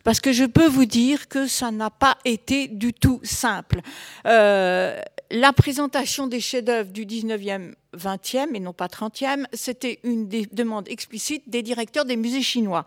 parce 0.09 0.21
que 0.21 0.33
je 0.33 0.47
peux 0.47 0.67
vous 0.67 0.87
dire 0.87 1.29
que 1.29 1.47
ça 1.47 1.71
n'a 1.71 1.91
pas 1.91 2.17
été 2.25 2.67
du 2.67 2.95
tout 2.95 3.21
simple. 3.25 3.83
Euh, 4.25 4.99
la 5.31 5.53
présentation 5.53 6.27
des 6.27 6.41
chefs-d'œuvre 6.41 6.91
du 6.91 7.05
19e, 7.05 7.75
20e 7.95 8.55
et 8.55 8.61
non 8.61 8.73
pas 8.73 8.87
30e, 8.87 9.45
c'était 9.53 10.01
une 10.05 10.27
des 10.27 10.47
demandes 10.51 10.89
explicites 10.89 11.51
des 11.51 11.61
directeurs 11.61 12.07
des 12.07 12.17
musées 12.17 12.41
chinois. 12.41 12.87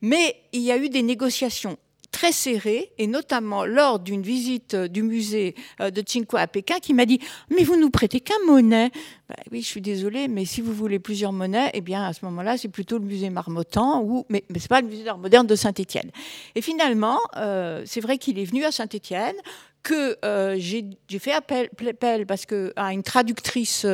Mais 0.00 0.36
il 0.52 0.60
y 0.60 0.70
a 0.70 0.76
eu 0.76 0.88
des 0.88 1.02
négociations 1.02 1.76
très 2.10 2.32
serré, 2.32 2.92
et 2.98 3.06
notamment 3.06 3.64
lors 3.64 3.98
d'une 3.98 4.22
visite 4.22 4.74
euh, 4.74 4.88
du 4.88 5.02
musée 5.02 5.54
euh, 5.80 5.90
de 5.90 6.00
Tsinghua 6.00 6.40
à 6.40 6.46
Pékin, 6.46 6.78
qui 6.80 6.94
m'a 6.94 7.06
dit 7.06 7.20
Mais 7.50 7.64
vous 7.64 7.76
nous 7.76 7.90
prêtez 7.90 8.20
qu'un 8.20 8.38
monnaie 8.46 8.90
bah 9.28 9.36
Oui, 9.52 9.62
je 9.62 9.66
suis 9.66 9.80
désolée, 9.80 10.28
mais 10.28 10.44
si 10.44 10.60
vous 10.60 10.72
voulez 10.72 10.98
plusieurs 10.98 11.32
monnaies, 11.32 11.70
eh 11.74 11.80
bien, 11.80 12.04
à 12.04 12.12
ce 12.12 12.24
moment-là, 12.24 12.58
c'est 12.58 12.68
plutôt 12.68 12.98
le 12.98 13.04
musée 13.04 13.30
Marmottan, 13.30 14.02
ou, 14.02 14.26
mais, 14.28 14.44
ce 14.48 14.54
n'est 14.54 14.68
pas 14.68 14.80
le 14.80 14.88
musée 14.88 15.04
d'art 15.04 15.18
moderne 15.18 15.46
de 15.46 15.54
Saint-Étienne. 15.54 16.10
Et 16.54 16.62
finalement, 16.62 17.18
euh, 17.36 17.82
c'est 17.86 18.00
vrai 18.00 18.18
qu'il 18.18 18.38
est 18.38 18.44
venu 18.44 18.64
à 18.64 18.72
Saint-Étienne, 18.72 19.36
que 19.82 20.18
j'ai 20.58 21.18
fait 21.18 21.32
appel, 21.32 21.70
appel, 21.88 22.26
parce 22.26 22.44
que, 22.44 22.72
à 22.76 22.92
une 22.92 23.02
traductrice 23.02 23.86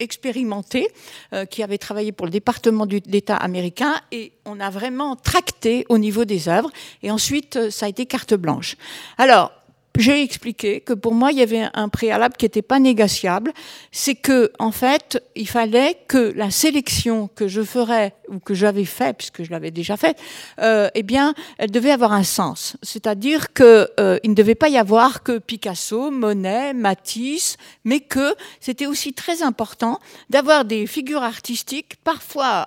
expérimenté, 0.00 0.88
euh, 1.32 1.44
qui 1.44 1.62
avait 1.62 1.78
travaillé 1.78 2.12
pour 2.12 2.26
le 2.26 2.32
département 2.32 2.86
d'État 2.86 3.36
américain, 3.36 3.94
et 4.12 4.32
on 4.44 4.60
a 4.60 4.70
vraiment 4.70 5.16
tracté 5.16 5.84
au 5.88 5.98
niveau 5.98 6.24
des 6.24 6.48
œuvres, 6.48 6.70
et 7.02 7.10
ensuite 7.10 7.56
euh, 7.56 7.70
ça 7.70 7.86
a 7.86 7.88
été 7.88 8.06
carte 8.06 8.34
blanche. 8.34 8.76
Alors, 9.16 9.52
j'ai 9.98 10.22
expliqué 10.22 10.80
que 10.80 10.92
pour 10.92 11.12
moi, 11.12 11.32
il 11.32 11.38
y 11.38 11.42
avait 11.42 11.66
un 11.74 11.88
préalable 11.88 12.36
qui 12.36 12.44
n'était 12.44 12.62
pas 12.62 12.78
négociable. 12.78 13.52
C'est 13.90 14.14
que, 14.14 14.52
en 14.60 14.70
fait, 14.70 15.22
il 15.34 15.48
fallait 15.48 15.98
que 16.06 16.32
la 16.36 16.50
sélection 16.50 17.28
que 17.34 17.48
je 17.48 17.62
ferais 17.62 18.14
ou 18.28 18.38
que 18.38 18.54
j'avais 18.54 18.84
fait, 18.84 19.16
puisque 19.16 19.42
je 19.42 19.50
l'avais 19.50 19.72
déjà 19.72 19.96
faite, 19.96 20.18
euh, 20.60 20.88
eh 20.94 21.02
bien, 21.02 21.34
elle 21.58 21.72
devait 21.72 21.90
avoir 21.90 22.12
un 22.12 22.22
sens. 22.22 22.76
C'est-à-dire 22.82 23.52
que 23.52 23.90
euh, 23.98 24.18
ne 24.24 24.34
devait 24.34 24.54
pas 24.54 24.68
y 24.68 24.78
avoir 24.78 25.24
que 25.24 25.38
Picasso, 25.38 26.12
Monet, 26.12 26.74
Matisse, 26.74 27.56
mais 27.84 27.98
que 27.98 28.36
c'était 28.60 28.86
aussi 28.86 29.12
très 29.12 29.42
important 29.42 29.98
d'avoir 30.30 30.64
des 30.64 30.86
figures 30.86 31.24
artistiques, 31.24 31.96
parfois 32.04 32.66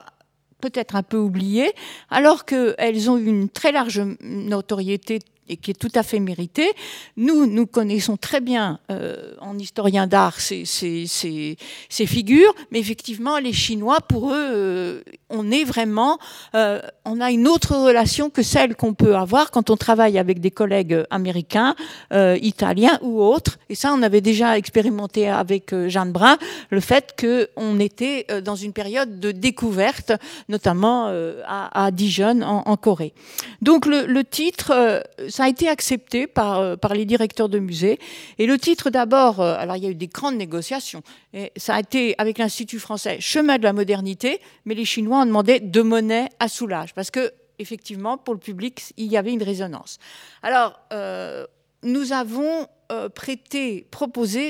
peut-être 0.59 0.95
un 0.95 1.03
peu 1.03 1.17
oubliées, 1.17 1.71
alors 2.09 2.45
qu'elles 2.45 3.09
ont 3.09 3.17
une 3.17 3.49
très 3.49 3.71
large 3.71 4.01
notoriété 4.21 5.19
et 5.49 5.57
qui 5.57 5.71
est 5.71 5.79
tout 5.79 5.91
à 5.95 6.03
fait 6.03 6.19
mérité. 6.19 6.71
Nous, 7.17 7.45
nous 7.45 7.67
connaissons 7.67 8.17
très 8.17 8.41
bien 8.41 8.79
euh, 8.89 9.33
en 9.39 9.57
historien 9.57 10.07
d'art 10.07 10.39
ces, 10.39 10.65
ces, 10.65 11.07
ces, 11.07 11.57
ces, 11.89 12.05
figures, 12.05 12.53
mais 12.71 12.79
effectivement, 12.79 13.37
les 13.37 13.53
Chinois, 13.53 13.99
pour 14.01 14.31
eux, 14.31 14.35
euh, 14.35 15.01
on 15.31 15.51
est 15.51 15.63
vraiment, 15.63 16.19
euh, 16.55 16.81
on 17.05 17.19
a 17.21 17.31
une 17.31 17.47
autre 17.47 17.75
relation 17.75 18.29
que 18.29 18.43
celle 18.43 18.75
qu'on 18.75 18.93
peut 18.93 19.15
avoir 19.15 19.51
quand 19.51 19.69
on 19.69 19.77
travaille 19.77 20.17
avec 20.17 20.39
des 20.39 20.51
collègues 20.51 21.03
américains, 21.09 21.75
euh, 22.13 22.37
italiens 22.41 22.99
ou 23.01 23.21
autres. 23.21 23.57
Et 23.69 23.75
ça, 23.75 23.93
on 23.93 24.01
avait 24.03 24.21
déjà 24.21 24.57
expérimenté 24.57 25.29
avec 25.29 25.73
euh, 25.73 25.89
Jeanne 25.89 26.11
Brun 26.11 26.37
le 26.69 26.79
fait 26.79 27.15
qu'on 27.19 27.79
était 27.79 28.27
dans 28.43 28.55
une 28.55 28.73
période 28.73 29.19
de 29.19 29.31
découverte, 29.31 30.11
notamment 30.49 31.07
à, 31.45 31.85
à, 31.85 31.91
Dijon, 31.91 32.41
en, 32.41 32.63
en 32.65 32.77
Corée. 32.77 33.13
Donc 33.61 33.85
le, 33.85 34.05
le 34.05 34.23
titre, 34.23 35.03
ça 35.31 35.45
a 35.45 35.49
été 35.49 35.67
accepté 35.67 36.27
par, 36.27 36.59
euh, 36.59 36.75
les 36.93 37.05
directeurs 37.05 37.49
de 37.49 37.57
musées. 37.57 37.97
Et 38.37 38.45
le 38.45 38.57
titre 38.57 38.89
d'abord, 38.89 39.39
euh, 39.39 39.55
alors 39.57 39.77
il 39.77 39.83
y 39.83 39.87
a 39.87 39.89
eu 39.89 39.95
des 39.95 40.07
grandes 40.07 40.35
négociations, 40.35 41.01
ça 41.55 41.75
a 41.75 41.79
été 41.79 42.13
avec 42.17 42.37
l'Institut 42.37 42.79
français 42.79 43.17
Chemin 43.19 43.57
de 43.57 43.63
la 43.63 43.73
modernité, 43.73 44.41
mais 44.65 44.75
les 44.75 44.85
Chinois 44.85 45.21
ont 45.21 45.25
demandé 45.25 45.59
de 45.59 45.81
monnaie 45.81 46.29
à 46.39 46.47
soulage, 46.47 46.93
parce 46.93 47.09
que 47.09 47.31
effectivement, 47.61 48.17
pour 48.17 48.33
le 48.33 48.39
public, 48.39 48.81
il 48.97 49.05
y 49.05 49.17
avait 49.17 49.31
une 49.31 49.43
résonance. 49.43 49.99
Alors, 50.43 50.79
euh, 50.91 51.45
nous 51.83 52.11
avons 52.11 52.67
euh, 52.91 53.09
prêté, 53.09 53.87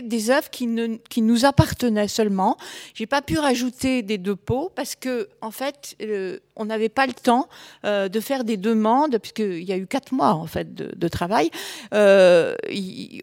des 0.03 0.29
œuvres 0.29 0.49
qui, 0.49 0.67
ne, 0.67 0.97
qui 1.09 1.21
nous 1.21 1.45
appartenaient 1.45 2.07
seulement. 2.07 2.57
J'ai 2.93 3.05
pas 3.05 3.21
pu 3.21 3.37
rajouter 3.37 4.01
des 4.01 4.17
deux 4.17 4.35
pots 4.35 4.71
parce 4.75 4.95
que, 4.95 5.29
en 5.41 5.51
fait, 5.51 5.95
euh, 6.01 6.39
on 6.55 6.65
n'avait 6.65 6.89
pas 6.89 7.07
le 7.07 7.13
temps 7.13 7.47
euh, 7.85 8.09
de 8.09 8.19
faire 8.19 8.43
des 8.43 8.57
demandes, 8.57 9.17
puisqu'il 9.17 9.63
y 9.63 9.71
a 9.71 9.77
eu 9.77 9.87
quatre 9.87 10.13
mois 10.13 10.33
en 10.33 10.45
fait 10.45 10.73
de, 10.73 10.91
de 10.95 11.07
travail. 11.07 11.49
Euh, 11.93 12.55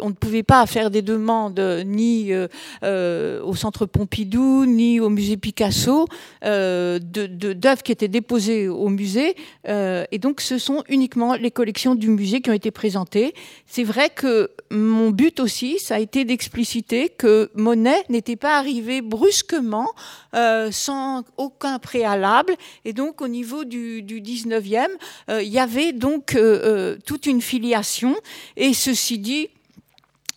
on 0.01 0.09
ne 0.09 0.15
pouvait 0.15 0.43
pas 0.43 0.65
faire 0.67 0.91
des 0.91 1.03
demandes 1.03 1.61
ni 1.87 2.33
au 2.33 3.55
Centre 3.55 3.87
Pompidou, 3.87 4.67
ni 4.67 5.01
au 5.01 5.09
musée 5.09 5.37
Picasso, 5.37 6.07
d'œuvres 6.43 6.99
de, 7.01 7.83
qui 7.83 7.93
étaient 7.93 8.09
déposées 8.09 8.69
au 8.69 8.89
musée. 8.89 9.37
et 9.67 10.19
donc, 10.19 10.41
ce 10.41 10.59
sont 10.59 10.83
uniquement 10.89 11.35
les 11.35 11.51
collections 11.51 11.95
du 11.95 12.09
musée 12.09 12.41
qui 12.41 12.51
ont 12.51 12.55
été 12.55 12.71
présentées. 12.71 13.35
C'est 13.67 13.85
vrai 13.85 14.11
que 14.11 14.51
mon 14.71 15.08
mon 15.09 15.15
but 15.15 15.41
aussi, 15.41 15.79
ça 15.79 15.95
a 15.95 15.99
été 16.01 16.27
d'expliciter 16.27 17.09
que 17.09 17.51
Monet 17.55 18.05
n'était 18.11 18.37
pas 18.37 18.59
arrivé 18.59 19.01
brusquement, 19.01 19.89
euh, 20.35 20.71
sans 20.71 21.25
aucun 21.39 21.79
préalable, 21.79 22.55
et 22.85 22.93
donc 22.93 23.23
au 23.23 23.29
niveau 23.29 23.65
du, 23.65 24.03
du 24.03 24.21
19e, 24.21 24.89
euh, 25.31 25.43
il 25.43 25.49
y 25.49 25.59
avait 25.59 25.93
donc 25.93 26.35
euh, 26.35 26.99
toute 27.07 27.25
une 27.25 27.41
filiation, 27.41 28.17
et 28.59 28.75
ceci 28.75 29.19
dit, 29.19 29.49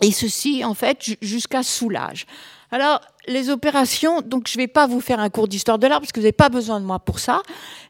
et 0.01 0.13
ceci 0.13 0.63
en 0.63 0.73
fait 0.73 1.17
jusqu'à 1.21 1.63
Soulage. 1.63 2.25
Alors, 2.71 3.01
les 3.27 3.49
opérations, 3.49 4.21
donc 4.21 4.47
je 4.47 4.57
ne 4.57 4.63
vais 4.63 4.67
pas 4.67 4.88
vous 4.88 4.99
faire 4.99 5.19
un 5.19 5.29
cours 5.29 5.47
d'histoire 5.47 5.77
de 5.77 5.88
l'art 5.88 5.99
parce 5.99 6.12
que 6.12 6.19
vous 6.19 6.23
n'avez 6.23 6.31
pas 6.31 6.49
besoin 6.49 6.79
de 6.79 6.86
moi 6.86 6.99
pour 6.99 7.19
ça. 7.19 7.41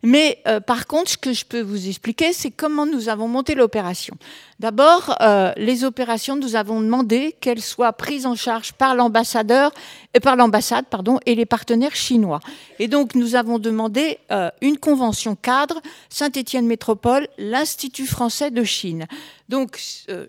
Mais 0.03 0.39
euh, 0.47 0.59
par 0.59 0.87
contre, 0.87 1.11
ce 1.11 1.17
que 1.17 1.31
je 1.31 1.45
peux 1.45 1.61
vous 1.61 1.87
expliquer, 1.87 2.33
c'est 2.33 2.51
comment 2.51 2.85
nous 2.85 3.07
avons 3.07 3.27
monté 3.27 3.55
l'opération. 3.55 4.15
D'abord, 4.59 5.15
euh, 5.21 5.53
les 5.57 5.83
opérations, 5.83 6.35
nous 6.35 6.55
avons 6.55 6.81
demandé 6.81 7.35
qu'elles 7.39 7.61
soient 7.61 7.93
prises 7.93 8.25
en 8.25 8.35
charge 8.35 8.73
par 8.73 8.95
l'ambassadeur, 8.95 9.71
et 10.13 10.17
euh, 10.17 10.19
par 10.19 10.35
l'ambassade, 10.35 10.85
pardon, 10.89 11.19
et 11.25 11.35
les 11.35 11.45
partenaires 11.45 11.95
chinois. 11.95 12.41
Et 12.79 12.87
donc, 12.87 13.15
nous 13.15 13.35
avons 13.35 13.59
demandé 13.59 14.17
une 14.61 14.77
convention 14.77 15.35
cadre, 15.35 15.81
Saint-Étienne 16.09 16.65
Métropole, 16.65 17.27
l'Institut 17.37 18.05
français 18.05 18.51
de 18.51 18.63
Chine. 18.63 19.07
Donc, 19.51 19.81
euh, 20.07 20.27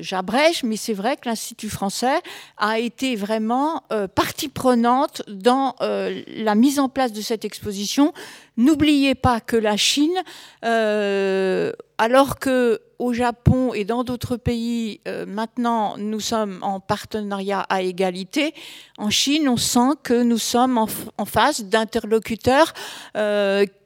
j'abrège, 0.00 0.62
mais 0.62 0.76
c'est 0.76 0.92
vrai 0.92 1.16
que 1.16 1.28
l'Institut 1.28 1.68
français 1.68 2.20
a 2.56 2.78
été 2.78 3.16
vraiment 3.16 3.82
euh, 3.92 4.06
partie 4.06 4.48
prenante 4.48 5.22
dans 5.26 5.74
euh, 5.80 6.22
la 6.28 6.54
mise 6.54 6.78
en 6.78 6.88
place 6.88 7.12
de 7.12 7.20
cette 7.20 7.44
exposition. 7.44 8.14
N'oubliez 8.56 9.16
pas 9.16 9.40
que 9.40 9.56
la 9.56 9.76
Chine, 9.76 10.14
alors 10.62 12.38
que 12.38 12.80
au 13.00 13.12
Japon 13.12 13.74
et 13.74 13.84
dans 13.84 14.04
d'autres 14.04 14.36
pays, 14.36 15.00
maintenant, 15.26 15.96
nous 15.98 16.20
sommes 16.20 16.60
en 16.62 16.78
partenariat 16.78 17.66
à 17.68 17.82
égalité. 17.82 18.54
En 18.96 19.10
Chine, 19.10 19.48
on 19.48 19.56
sent 19.56 19.96
que 20.04 20.22
nous 20.22 20.38
sommes 20.38 20.78
en, 20.78 21.24
face 21.24 21.64
d'interlocuteurs 21.64 22.72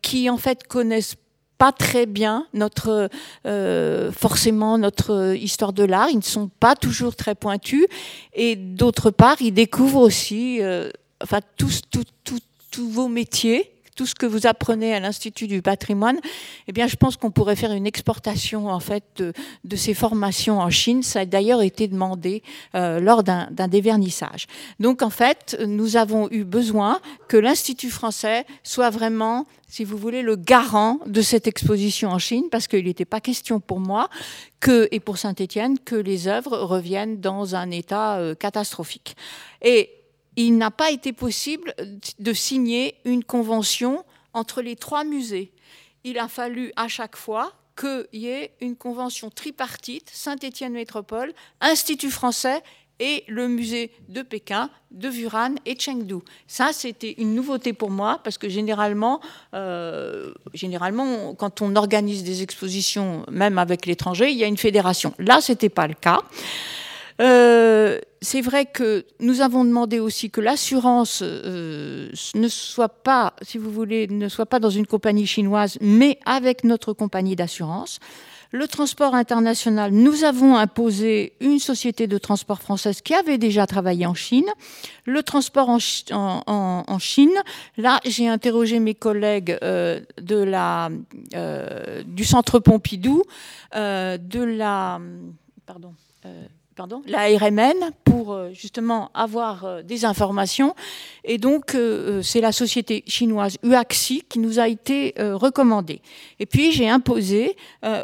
qui, 0.02 0.28
en 0.28 0.36
fait, 0.36 0.68
connaissent 0.68 1.16
pas 1.58 1.72
très 1.72 2.06
bien 2.06 2.46
notre 2.54 3.10
euh, 3.46 4.12
forcément 4.12 4.78
notre 4.78 5.34
histoire 5.36 5.72
de 5.72 5.84
l'art. 5.84 6.08
Ils 6.08 6.18
ne 6.18 6.22
sont 6.22 6.48
pas 6.60 6.76
toujours 6.76 7.16
très 7.16 7.34
pointus 7.34 7.86
et 8.32 8.56
d'autre 8.56 9.10
part, 9.10 9.42
ils 9.42 9.52
découvrent 9.52 10.00
aussi 10.00 10.62
euh, 10.62 10.90
enfin 11.22 11.40
tous 11.56 11.82
tous 11.90 12.04
tous 12.24 12.40
tous 12.70 12.88
vos 12.88 13.08
métiers 13.08 13.72
tout 13.98 14.06
ce 14.06 14.14
que 14.14 14.26
vous 14.26 14.46
apprenez 14.46 14.94
à 14.94 15.00
l'Institut 15.00 15.48
du 15.48 15.60
patrimoine, 15.60 16.20
eh 16.68 16.72
bien, 16.72 16.86
je 16.86 16.94
pense 16.94 17.16
qu'on 17.16 17.32
pourrait 17.32 17.56
faire 17.56 17.72
une 17.72 17.84
exportation 17.84 18.68
en 18.68 18.78
fait 18.78 19.02
de, 19.64 19.76
ces 19.76 19.92
formations 19.92 20.60
en 20.60 20.70
Chine. 20.70 21.02
Ça 21.02 21.20
a 21.20 21.24
d'ailleurs 21.24 21.62
été 21.62 21.88
demandé 21.88 22.44
euh, 22.76 23.00
lors 23.00 23.24
d'un 23.24 23.48
des 23.50 23.80
vernissages. 23.80 24.46
Donc, 24.78 25.02
en 25.02 25.10
fait, 25.10 25.58
nous 25.66 25.96
avons 25.96 26.28
eu 26.30 26.44
besoin 26.44 27.00
que 27.26 27.36
l'Institut 27.36 27.90
français 27.90 28.46
soit 28.62 28.90
vraiment 28.90 29.46
si 29.70 29.84
vous 29.84 29.98
voulez, 29.98 30.22
le 30.22 30.34
garant 30.34 30.98
de 31.04 31.20
cette 31.20 31.46
exposition 31.46 32.08
en 32.08 32.18
Chine, 32.18 32.44
parce 32.50 32.66
qu'il 32.68 32.86
n'était 32.86 33.04
pas 33.04 33.20
question 33.20 33.60
pour 33.60 33.80
moi 33.80 34.08
que, 34.60 34.88
et 34.92 34.98
pour 34.98 35.18
Saint-Étienne 35.18 35.78
que 35.78 35.94
les 35.94 36.26
œuvres 36.26 36.56
reviennent 36.56 37.20
dans 37.20 37.54
un 37.54 37.70
état 37.70 38.16
euh, 38.16 38.34
catastrophique. 38.34 39.14
Et 39.60 39.90
il 40.46 40.56
n'a 40.56 40.70
pas 40.70 40.92
été 40.92 41.12
possible 41.12 41.74
de 42.20 42.32
signer 42.32 42.94
une 43.04 43.24
convention 43.24 44.04
entre 44.34 44.62
les 44.62 44.76
trois 44.76 45.02
musées. 45.02 45.50
Il 46.04 46.16
a 46.18 46.28
fallu 46.28 46.72
à 46.76 46.86
chaque 46.86 47.16
fois 47.16 47.52
qu'il 47.76 48.06
y 48.12 48.28
ait 48.28 48.52
une 48.60 48.76
convention 48.76 49.30
tripartite, 49.30 50.08
Saint-Étienne 50.12 50.74
Métropole, 50.74 51.32
Institut 51.60 52.10
français 52.10 52.62
et 53.00 53.24
le 53.26 53.48
musée 53.48 53.90
de 54.08 54.22
Pékin, 54.22 54.70
de 54.92 55.08
Wuhan 55.08 55.56
et 55.66 55.76
Chengdu. 55.76 56.18
Ça, 56.46 56.70
c'était 56.72 57.14
une 57.18 57.34
nouveauté 57.34 57.72
pour 57.72 57.90
moi 57.90 58.20
parce 58.22 58.38
que 58.38 58.48
généralement, 58.48 59.20
euh, 59.54 60.32
généralement, 60.54 61.34
quand 61.34 61.62
on 61.62 61.74
organise 61.74 62.22
des 62.22 62.42
expositions, 62.42 63.24
même 63.28 63.58
avec 63.58 63.86
l'étranger, 63.86 64.30
il 64.30 64.36
y 64.36 64.44
a 64.44 64.46
une 64.46 64.56
fédération. 64.56 65.14
Là, 65.18 65.40
c'était 65.40 65.68
pas 65.68 65.88
le 65.88 65.94
cas. 65.94 66.22
C'est 67.18 68.40
vrai 68.40 68.66
que 68.66 69.04
nous 69.20 69.40
avons 69.40 69.64
demandé 69.64 69.98
aussi 69.98 70.30
que 70.30 70.40
l'assurance 70.40 71.22
ne 71.22 72.48
soit 72.48 72.88
pas, 72.88 73.34
si 73.42 73.58
vous 73.58 73.70
voulez, 73.70 74.06
ne 74.08 74.28
soit 74.28 74.46
pas 74.46 74.60
dans 74.60 74.70
une 74.70 74.86
compagnie 74.86 75.26
chinoise, 75.26 75.78
mais 75.80 76.18
avec 76.24 76.64
notre 76.64 76.92
compagnie 76.92 77.36
d'assurance. 77.36 77.98
Le 78.50 78.66
transport 78.66 79.14
international, 79.14 79.92
nous 79.92 80.24
avons 80.24 80.56
imposé 80.56 81.34
une 81.40 81.58
société 81.58 82.06
de 82.06 82.16
transport 82.16 82.62
française 82.62 83.02
qui 83.02 83.12
avait 83.12 83.36
déjà 83.36 83.66
travaillé 83.66 84.06
en 84.06 84.14
Chine. 84.14 84.46
Le 85.04 85.22
transport 85.22 85.68
en, 85.68 86.98
Chine, 86.98 87.34
là, 87.76 88.00
j'ai 88.06 88.26
interrogé 88.26 88.80
mes 88.80 88.94
collègues 88.94 89.58
euh, 89.62 90.00
de 90.18 90.36
la, 90.36 90.88
euh, 91.34 92.02
du 92.04 92.24
centre 92.24 92.58
Pompidou, 92.58 93.22
euh, 93.74 94.16
de 94.16 94.42
la... 94.42 94.98
Pardon 95.66 95.92
pardon, 96.78 97.02
la 97.06 97.26
RMN 97.36 97.90
pour 98.04 98.32
euh, 98.32 98.50
justement 98.52 99.10
avoir 99.12 99.64
euh, 99.64 99.82
des 99.82 100.04
informations. 100.04 100.76
Et 101.24 101.36
donc, 101.36 101.74
euh, 101.74 102.22
c'est 102.22 102.40
la 102.40 102.52
société 102.52 103.02
chinoise 103.08 103.58
UAXI 103.64 104.22
qui 104.28 104.38
nous 104.38 104.60
a 104.60 104.68
été 104.68 105.12
recommandée. 105.18 106.00
Et 106.38 106.46
puis, 106.46 106.70
j'ai 106.70 106.88
imposé 106.88 107.56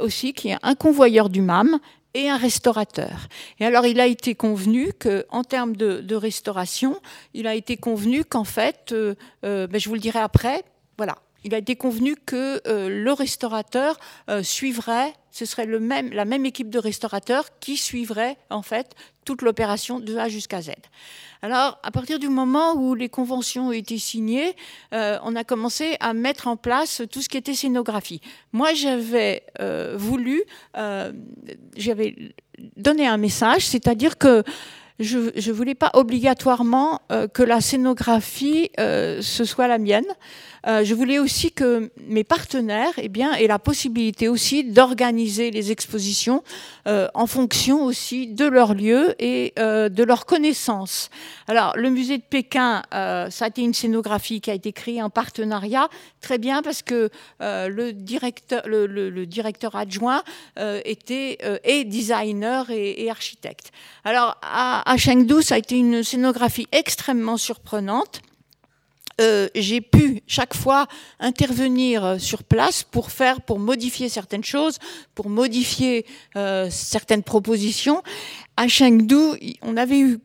aussi 0.03 0.33
qu'il 0.33 0.51
y 0.51 0.55
ait 0.55 0.59
un 0.63 0.75
convoyeur 0.75 1.29
du 1.29 1.41
MAM 1.41 1.79
et 2.15 2.29
un 2.29 2.37
restaurateur. 2.37 3.29
Et 3.61 3.65
alors, 3.65 3.87
il 3.87 4.01
a 4.01 4.07
été 4.07 4.35
convenu 4.35 4.93
qu'en 4.93 5.45
termes 5.45 5.77
de, 5.77 6.15
restauration, 6.15 6.97
il 7.33 7.47
a 7.47 7.55
été 7.55 7.77
convenu 7.77 8.25
qu'en 8.25 8.45
fait, 8.45 8.95
ben, 9.43 9.69
je 9.79 9.89
vous 9.89 9.95
le 9.95 10.01
dirai 10.01 10.19
après, 10.19 10.65
voilà, 10.97 11.17
il 11.45 11.55
a 11.55 11.59
été 11.59 11.77
convenu 11.77 12.17
que 12.17 12.61
le 12.67 13.13
restaurateur 13.13 13.99
suivrait 14.43 15.15
ce 15.35 15.47
serait 15.47 15.67
le 15.67 15.81
même, 15.81 16.13
la 16.13 16.25
même 16.25 16.47
équipe 16.47 16.71
de 16.71 16.79
restaurateurs 16.79 17.59
qui 17.59 17.77
suivrait 17.77 18.37
en 18.51 18.63
fait 18.63 18.95
toute 19.25 19.43
l'opération 19.43 19.99
de 19.99 20.17
A 20.17 20.29
jusqu'à 20.29 20.63
Z. 20.63 20.71
Alors, 21.43 21.81
à 21.83 21.91
partir 21.91 22.21
du 22.21 22.29
moment 22.29 22.75
où 22.75 22.95
les 22.95 23.09
conventions 23.09 23.69
ont 23.69 23.73
été 23.73 23.99
signées, 23.99 24.55
euh, 24.95 25.19
on 25.25 25.35
a 25.35 25.43
commencé 25.43 25.97
à 25.99 26.15
mettre 26.15 26.47
en 26.47 26.57
place 26.57 27.03
tout 27.11 27.21
ce 27.21 27.29
qui 27.29 27.37
était 27.37 27.55
scénographie. 27.55 28.21
Moi, 28.53 28.75
j'avais 28.75 29.43
euh, 29.59 29.97
voulu, 29.99 30.45
euh, 30.77 31.13
j'avais 31.77 32.33
donné 32.77 33.09
un 33.09 33.17
message, 33.17 33.67
c'est-à-dire 33.67 34.19
que 34.19 34.45
je 35.01 35.19
ne 35.19 35.53
voulais 35.53 35.75
pas 35.75 35.91
obligatoirement 35.95 37.01
que 37.33 37.43
la 37.43 37.61
scénographie 37.61 38.71
ce 38.77 39.45
soit 39.45 39.69
la 39.69 39.79
mienne. 39.79 40.05
Euh, 40.67 40.85
je 40.85 40.95
voulais 40.95 41.19
aussi 41.19 41.53
que 41.53 41.91
mes 42.07 42.25
partenaires 42.25 42.93
eh 42.97 43.09
bien, 43.09 43.33
aient 43.35 43.47
la 43.47 43.59
possibilité 43.59 44.29
aussi 44.29 44.65
d'organiser 44.65 45.51
les 45.51 45.71
expositions 45.73 46.43
euh, 46.87 47.09
en 47.15 47.27
fonction 47.27 47.85
aussi 47.85 48.29
de 48.29 48.47
leur 48.47 48.75
lieu 48.75 49.15
et 49.19 49.53
euh, 49.59 49.89
de 49.89 50.03
leur 50.03 50.27
connaissance. 50.27 51.11
Alors, 51.49 51.77
le 51.77 51.91
musée 51.91 52.19
de 52.19 52.23
Pékin, 52.23 52.83
ça 52.91 53.45
a 53.45 53.49
été 53.49 53.63
une 53.63 53.75
scénographie 53.75 54.41
qui 54.41 54.51
a 54.51 54.55
été 54.55 54.73
créée 54.73 55.03
en 55.03 55.11
partenariat, 55.11 55.89
très 56.21 56.39
bien 56.39 56.63
parce 56.63 56.83
que 56.83 57.11
le, 57.41 57.91
directeur, 57.93 58.63
le, 58.67 59.27
directeur 59.27 59.77
adjoint 59.77 60.23
était, 60.57 61.39
est 61.65 61.85
designer 61.85 62.71
et, 62.71 63.11
architecte. 63.11 63.73
Alors, 64.05 64.37
à, 64.43 64.83
à 64.85 64.97
Chengdu, 64.97 65.43
ça 65.43 65.57
a 65.57 65.59
été 65.59 65.77
une 65.77 66.03
scénographie 66.03 66.67
extrêmement 66.73 67.37
surprenante. 67.37 68.21
Euh, 69.21 69.49
j'ai 69.55 69.81
pu 69.81 70.23
chaque 70.27 70.55
fois 70.55 70.89
intervenir 71.21 72.05
euh, 72.05 72.19
sur 72.19 72.43
place 72.43 72.83
pour 72.83 73.13
faire, 73.13 73.43
pour 73.43 73.61
modifier 73.61 74.09
certaines 74.09 74.43
choses, 74.43 74.79
pour 75.15 75.29
modifier 75.29 76.05
euh, 76.37 76.69
certaines 76.71 77.23
propositions. 77.23 78.03
À 78.57 78.67
Chengdu, 78.67 79.17
on 79.63 79.77
avait 79.77 80.01
eu 80.01 80.19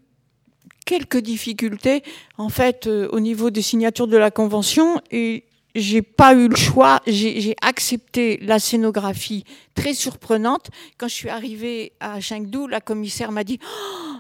quelques 0.86 1.20
difficultés 1.20 2.02
en 2.40 2.50
fait 2.50 2.88
au 2.88 3.20
niveau 3.20 3.52
des 3.52 3.62
signatures 3.62 4.08
de 4.08 4.18
la 4.18 4.32
convention 4.32 5.00
et 5.12 5.44
j'ai 5.76 6.02
pas 6.02 6.34
eu 6.34 6.48
le 6.48 6.56
choix, 6.56 7.00
j'ai 7.06 7.56
accepté 7.62 8.40
la 8.42 8.58
scénographie 8.58 9.44
très 9.76 9.94
surprenante. 9.94 10.70
Quand 10.98 11.08
je 11.08 11.14
suis 11.14 11.30
arrivée 11.30 11.94
à 12.00 12.20
Chengdu, 12.20 12.68
la 12.68 12.82
commissaire 12.82 13.32
m'a 13.32 13.44
dit 13.44 13.60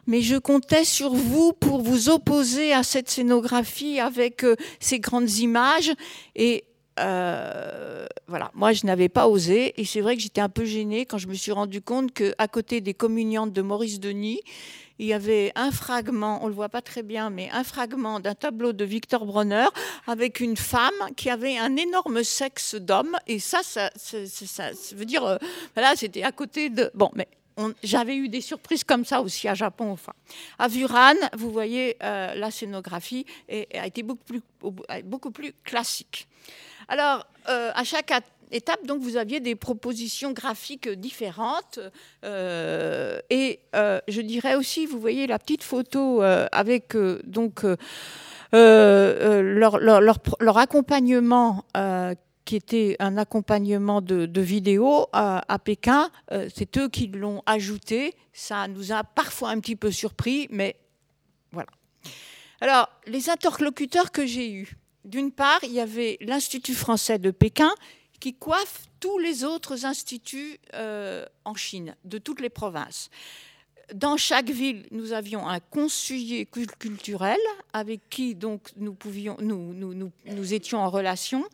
Mais 0.08 0.22
je 0.22 0.38
comptais 0.38 0.86
sur 0.86 1.14
vous 1.14 1.54
pour 1.54 1.82
vous 1.82 2.10
opposer 2.10 2.74
à 2.74 2.84
cette 2.84 3.10
scénographie 3.10 4.00
avec 4.00 4.44
euh, 4.44 4.56
ces 4.80 5.00
grandes 5.00 5.32
images. 5.32 5.92
Et 6.36 6.66
euh, 7.00 8.06
voilà, 8.28 8.52
moi 8.54 8.74
je 8.74 8.86
n'avais 8.86 9.10
pas 9.10 9.28
osé. 9.28 9.80
Et 9.80 9.86
c'est 9.86 10.02
vrai 10.02 10.16
que 10.16 10.22
j'étais 10.22 10.42
un 10.42 10.50
peu 10.50 10.66
gênée 10.66 11.06
quand 11.06 11.18
je 11.18 11.28
me 11.28 11.34
suis 11.34 11.52
rendu 11.52 11.82
compte 11.82 12.14
qu'à 12.14 12.48
côté 12.48 12.82
des 12.82 12.94
communiantes 12.94 13.54
de 13.54 13.62
Maurice 13.62 14.00
Denis, 14.00 14.42
il 15.00 15.08
y 15.08 15.14
avait 15.14 15.54
un 15.56 15.72
fragment, 15.72 16.44
on 16.44 16.48
le 16.48 16.54
voit 16.54 16.68
pas 16.68 16.82
très 16.82 17.04
bien, 17.04 17.30
mais 17.30 17.50
un 17.54 17.64
fragment 17.64 18.20
d'un 18.20 18.36
tableau 18.36 18.74
de 18.74 18.84
Victor 18.84 19.26
Bronner 19.26 19.68
avec 20.08 20.42
une 20.42 20.58
femme 20.58 20.92
qui 21.16 21.30
avait 21.30 21.58
un 21.58 21.78
énorme 21.78 22.22
sexe 22.24 22.76
d'homme. 22.76 23.18
Et 23.26 23.40
ça, 23.40 23.60
ça, 23.64 23.90
ça, 23.96 24.72
veut 24.94 25.06
dire, 25.06 25.24
euh, 25.24 25.38
voilà, 25.74 25.96
c'était 25.96 26.24
à 26.24 26.34
côté 26.34 26.70
de. 26.70 26.92
Bon, 26.96 27.10
mais 27.16 27.30
j'avais 27.84 28.16
eu 28.16 28.30
des 28.30 28.42
surprises 28.42 28.84
comme 28.84 29.06
ça 29.06 29.22
aussi 29.22 29.48
à 29.48 29.54
Japon. 29.54 29.92
Enfin. 29.92 30.14
À 30.58 30.68
Vuran, 30.68 31.14
vous 31.38 31.52
voyez, 31.52 31.98
euh, 32.04 32.34
la 32.36 32.52
scénographie 32.52 33.26
a 33.50 33.88
été 33.88 34.04
beaucoup 34.04 35.32
plus, 35.32 35.54
classique. 35.64 36.28
Alors, 36.88 37.26
euh, 37.50 37.72
à 37.74 37.84
chaque 37.84 38.12
étape, 38.52 38.86
donc, 38.86 39.02
vous 39.02 39.18
aviez 39.18 39.40
des 39.40 39.56
propositions 39.56 40.32
graphiques 40.32 40.90
différentes. 40.90 41.80
Euh, 42.26 43.20
et 43.30 43.60
je 43.74 44.22
dirais 44.22 44.56
aussi, 44.56 44.86
vous 44.86 45.00
voyez 45.00 45.28
la 45.28 45.40
petite 45.40 45.64
photo 45.64 46.22
avec 46.22 46.96
donc 47.24 47.64
leur, 48.52 49.80
leur, 49.80 50.58
accompagnement 50.58 51.64
qui 52.50 52.56
était 52.56 52.96
un 52.98 53.16
accompagnement 53.18 54.02
de, 54.02 54.26
de 54.26 54.42
vidéo 54.42 55.06
à, 55.14 55.60
Pékin. 55.64 56.10
C'est 56.32 56.80
eux 56.80 56.90
qui 56.90 57.06
l'ont 57.06 57.44
ajouté. 57.46 58.16
Ça 58.34 58.68
nous 58.68 58.92
a 58.92 59.04
parfois 59.04 59.52
un 59.52 59.60
petit 59.60 59.76
peu 59.76 59.92
surpris, 59.92 60.48
mais 60.50 60.76
voilà. 61.52 61.70
Alors, 62.60 62.90
les 63.06 63.30
interlocuteurs 63.30 64.12
que 64.12 64.26
j'ai 64.26 64.52
eus, 64.52 64.76
d'une 65.06 65.32
part, 65.32 65.60
il 65.62 65.74
y 65.74 65.80
avait 65.80 66.18
l'Institut 66.22 66.74
français 66.74 67.20
de 67.20 67.30
Pékin 67.30 67.70
qui 68.20 68.34
coiffe 68.34 68.88
tous 69.00 69.20
les 69.20 69.44
autres 69.44 69.86
instituts 69.86 70.58
euh, 70.74 71.28
en 71.46 71.54
Chine, 71.54 71.96
de 72.04 72.18
toutes 72.18 72.42
les 72.42 72.50
provinces. 72.50 73.12
Dans 73.94 74.18
chaque 74.18 74.50
ville, 74.50 74.88
nous 74.90 75.14
avions 75.14 75.48
un 75.48 75.60
conseiller 75.60 76.48
culturel 76.48 77.38
avec 77.74 78.10
qui 78.10 78.34
donc 78.34 78.72
nous 78.76 80.54
étions 80.56 80.80
en 80.80 80.90
relation. 80.90 81.46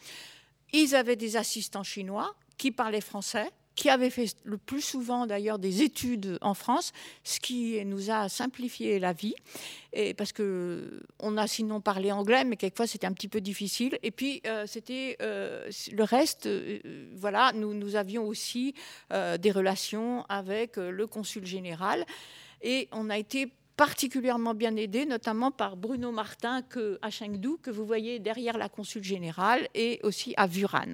Ils 0.77 0.93
avaient 0.93 1.15
des 1.15 1.37
assistants 1.37 1.83
chinois 1.83 2.35
qui 2.57 2.71
parlaient 2.71 2.99
français 2.99 3.49
qui 3.75 3.89
avait 3.89 4.09
fait 4.09 4.35
le 4.45 4.57
plus 4.57 4.81
souvent 4.81 5.25
d'ailleurs 5.27 5.59
des 5.59 5.81
études 5.81 6.37
en 6.41 6.53
France, 6.53 6.93
ce 7.23 7.39
qui 7.41 7.83
nous 7.85 8.09
a 8.09 8.29
simplifié 8.29 8.99
la 8.99 9.11
vie, 9.11 9.35
et 9.91 10.13
parce 10.13 10.31
que 10.31 11.01
on 11.19 11.35
a 11.35 11.45
sinon 11.45 11.81
parlé 11.81 12.11
anglais, 12.11 12.45
mais 12.45 12.55
quelquefois 12.55 12.87
c'était 12.87 13.05
un 13.05 13.11
petit 13.11 13.27
peu 13.27 13.41
difficile. 13.41 13.99
Et 14.01 14.11
puis 14.11 14.41
euh, 14.47 14.65
c'était 14.65 15.17
euh, 15.21 15.69
le 15.91 16.03
reste, 16.03 16.45
euh, 16.45 16.79
voilà, 17.17 17.51
nous, 17.53 17.73
nous 17.73 17.97
avions 17.97 18.25
aussi 18.25 18.73
des 19.11 19.51
relations 19.51 20.25
avec 20.29 20.77
le 20.77 21.05
consul 21.05 21.45
général, 21.45 22.05
et 22.61 22.87
on 22.93 23.09
a 23.09 23.17
été 23.17 23.51
particulièrement 23.77 24.53
bien 24.53 24.75
aidé, 24.75 25.05
notamment 25.05 25.51
par 25.51 25.75
Bruno 25.75 26.11
Martin 26.11 26.61
que, 26.61 26.97
à 27.01 27.09
Chengdu, 27.09 27.57
que 27.61 27.71
vous 27.71 27.85
voyez 27.85 28.19
derrière 28.19 28.57
la 28.57 28.69
consul 28.69 29.03
générale, 29.03 29.67
et 29.73 29.99
aussi 30.03 30.33
à 30.37 30.47
Vuran. 30.47 30.93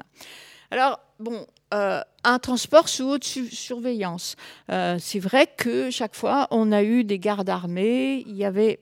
Alors, 0.71 0.99
bon, 1.19 1.45
euh, 1.73 2.01
un 2.23 2.39
transport 2.39 2.87
sous 2.87 3.03
haute 3.03 3.25
surveillance. 3.25 4.35
Euh, 4.71 4.97
c'est 4.99 5.19
vrai 5.19 5.47
que 5.57 5.91
chaque 5.91 6.15
fois, 6.15 6.47
on 6.49 6.71
a 6.71 6.81
eu 6.81 7.03
des 7.03 7.19
gardes 7.19 7.49
armés, 7.49 8.23
il 8.25 8.35
y 8.35 8.45
avait... 8.45 8.79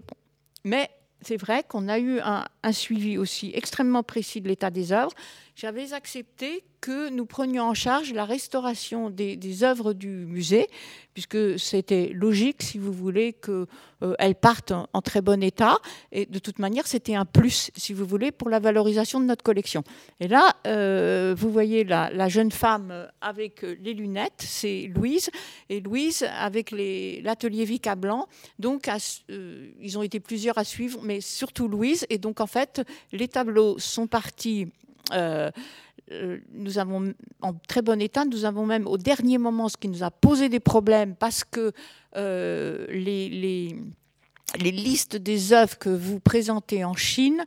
Mais 0.64 0.90
c'est 1.22 1.38
vrai 1.38 1.64
qu'on 1.68 1.88
a 1.88 1.98
eu 1.98 2.20
un, 2.20 2.46
un, 2.64 2.72
suivi 2.72 3.18
aussi 3.18 3.52
extrêmement 3.56 4.04
précis 4.04 4.40
de 4.40 4.48
l'état 4.48 4.70
des 4.70 4.92
œuvres. 4.92 5.14
J'avais 5.60 5.92
accepté 5.92 6.64
que 6.80 7.10
nous 7.10 7.26
prenions 7.26 7.64
en 7.64 7.74
charge 7.74 8.14
la 8.14 8.24
restauration 8.24 9.10
des, 9.10 9.64
œuvres 9.66 9.92
du 9.92 10.08
musée, 10.08 10.70
puisque 11.14 11.60
c'était 11.60 12.12
logique, 12.14 12.64
si 12.64 12.78
vous 12.78 12.94
voulez, 12.94 13.34
qu'elles 13.34 13.66
euh, 14.04 14.34
partent 14.40 14.72
en, 14.72 15.02
très 15.02 15.20
bon 15.20 15.44
état. 15.44 15.80
Et 16.14 16.26
de 16.26 16.40
toute 16.40 16.60
manière, 16.60 16.88
c'était 16.88 17.16
un 17.16 17.26
plus, 17.26 17.72
si 17.76 17.92
vous 17.92 18.06
voulez, 18.06 18.32
pour 18.32 18.50
la 18.50 18.60
valorisation 18.60 19.20
de 19.20 19.26
notre 19.26 19.44
collection. 19.44 19.84
Et 20.22 20.30
là, 20.30 20.56
euh, 20.66 21.36
vous 21.38 21.52
voyez 21.52 21.84
la, 21.84 22.30
jeune 22.30 22.52
femme 22.52 23.10
avec 23.20 23.62
les 23.64 23.94
lunettes, 23.94 24.42
c'est 24.42 24.90
Louise. 24.96 25.30
Et 25.68 25.82
Louise, 25.82 26.26
avec 26.38 26.72
l'atelier 26.72 27.66
Vika 27.66 27.96
Blanc, 27.96 28.30
donc 28.60 28.88
euh, 29.30 29.72
ils 29.82 29.98
ont 29.98 30.04
été 30.04 30.22
plusieurs 30.22 30.58
à 30.58 30.64
suivre, 30.64 31.02
mais 31.04 31.20
surtout 31.20 31.68
Louise. 31.68 32.06
Et 32.10 32.18
donc, 32.18 32.40
en 32.40 32.48
fait, 32.48 32.82
les 33.12 33.28
tableaux 33.28 33.78
sont 33.78 34.08
partis 34.08 34.70
nous 35.12 36.78
avons 36.80 37.14
en 37.42 37.54
très 37.68 37.82
bon 37.82 38.02
état. 38.02 38.26
Nous 38.26 38.46
avons 38.46 38.66
même 38.66 38.88
au 38.88 38.98
dernier 38.98 39.38
moment, 39.38 39.70
ce 39.70 39.78
qui 39.78 39.88
nous 39.88 40.04
a 40.04 40.12
posé 40.12 40.50
des 40.50 40.60
problèmes 40.60 41.16
parce 41.16 41.44
que 41.44 41.72
les, 42.16 43.30
les, 43.30 44.72
listes 44.72 45.16
des 45.16 45.54
œuvres 45.54 45.78
que 45.78 45.90
vous 45.90 46.20
présentez 46.20 46.84
en 46.84 46.96
Chine 46.96 47.44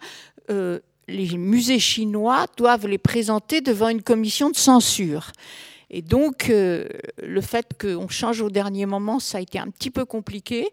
les 1.08 1.36
musées 1.36 1.78
chinois 1.78 2.46
doivent 2.56 2.86
les 2.86 2.98
présenter 2.98 3.60
devant 3.60 3.88
une 3.88 4.02
commission 4.02 4.50
de 4.50 4.56
censure. 4.56 5.32
Et 5.90 6.00
donc, 6.00 6.48
euh, 6.48 6.86
le 7.22 7.40
fait 7.42 7.66
qu'on 7.78 8.08
change 8.08 8.40
au 8.40 8.48
dernier 8.48 8.86
moment, 8.86 9.18
ça 9.20 9.38
a 9.38 9.40
été 9.42 9.58
un 9.58 9.68
petit 9.68 9.90
peu 9.90 10.04
compliqué. 10.06 10.68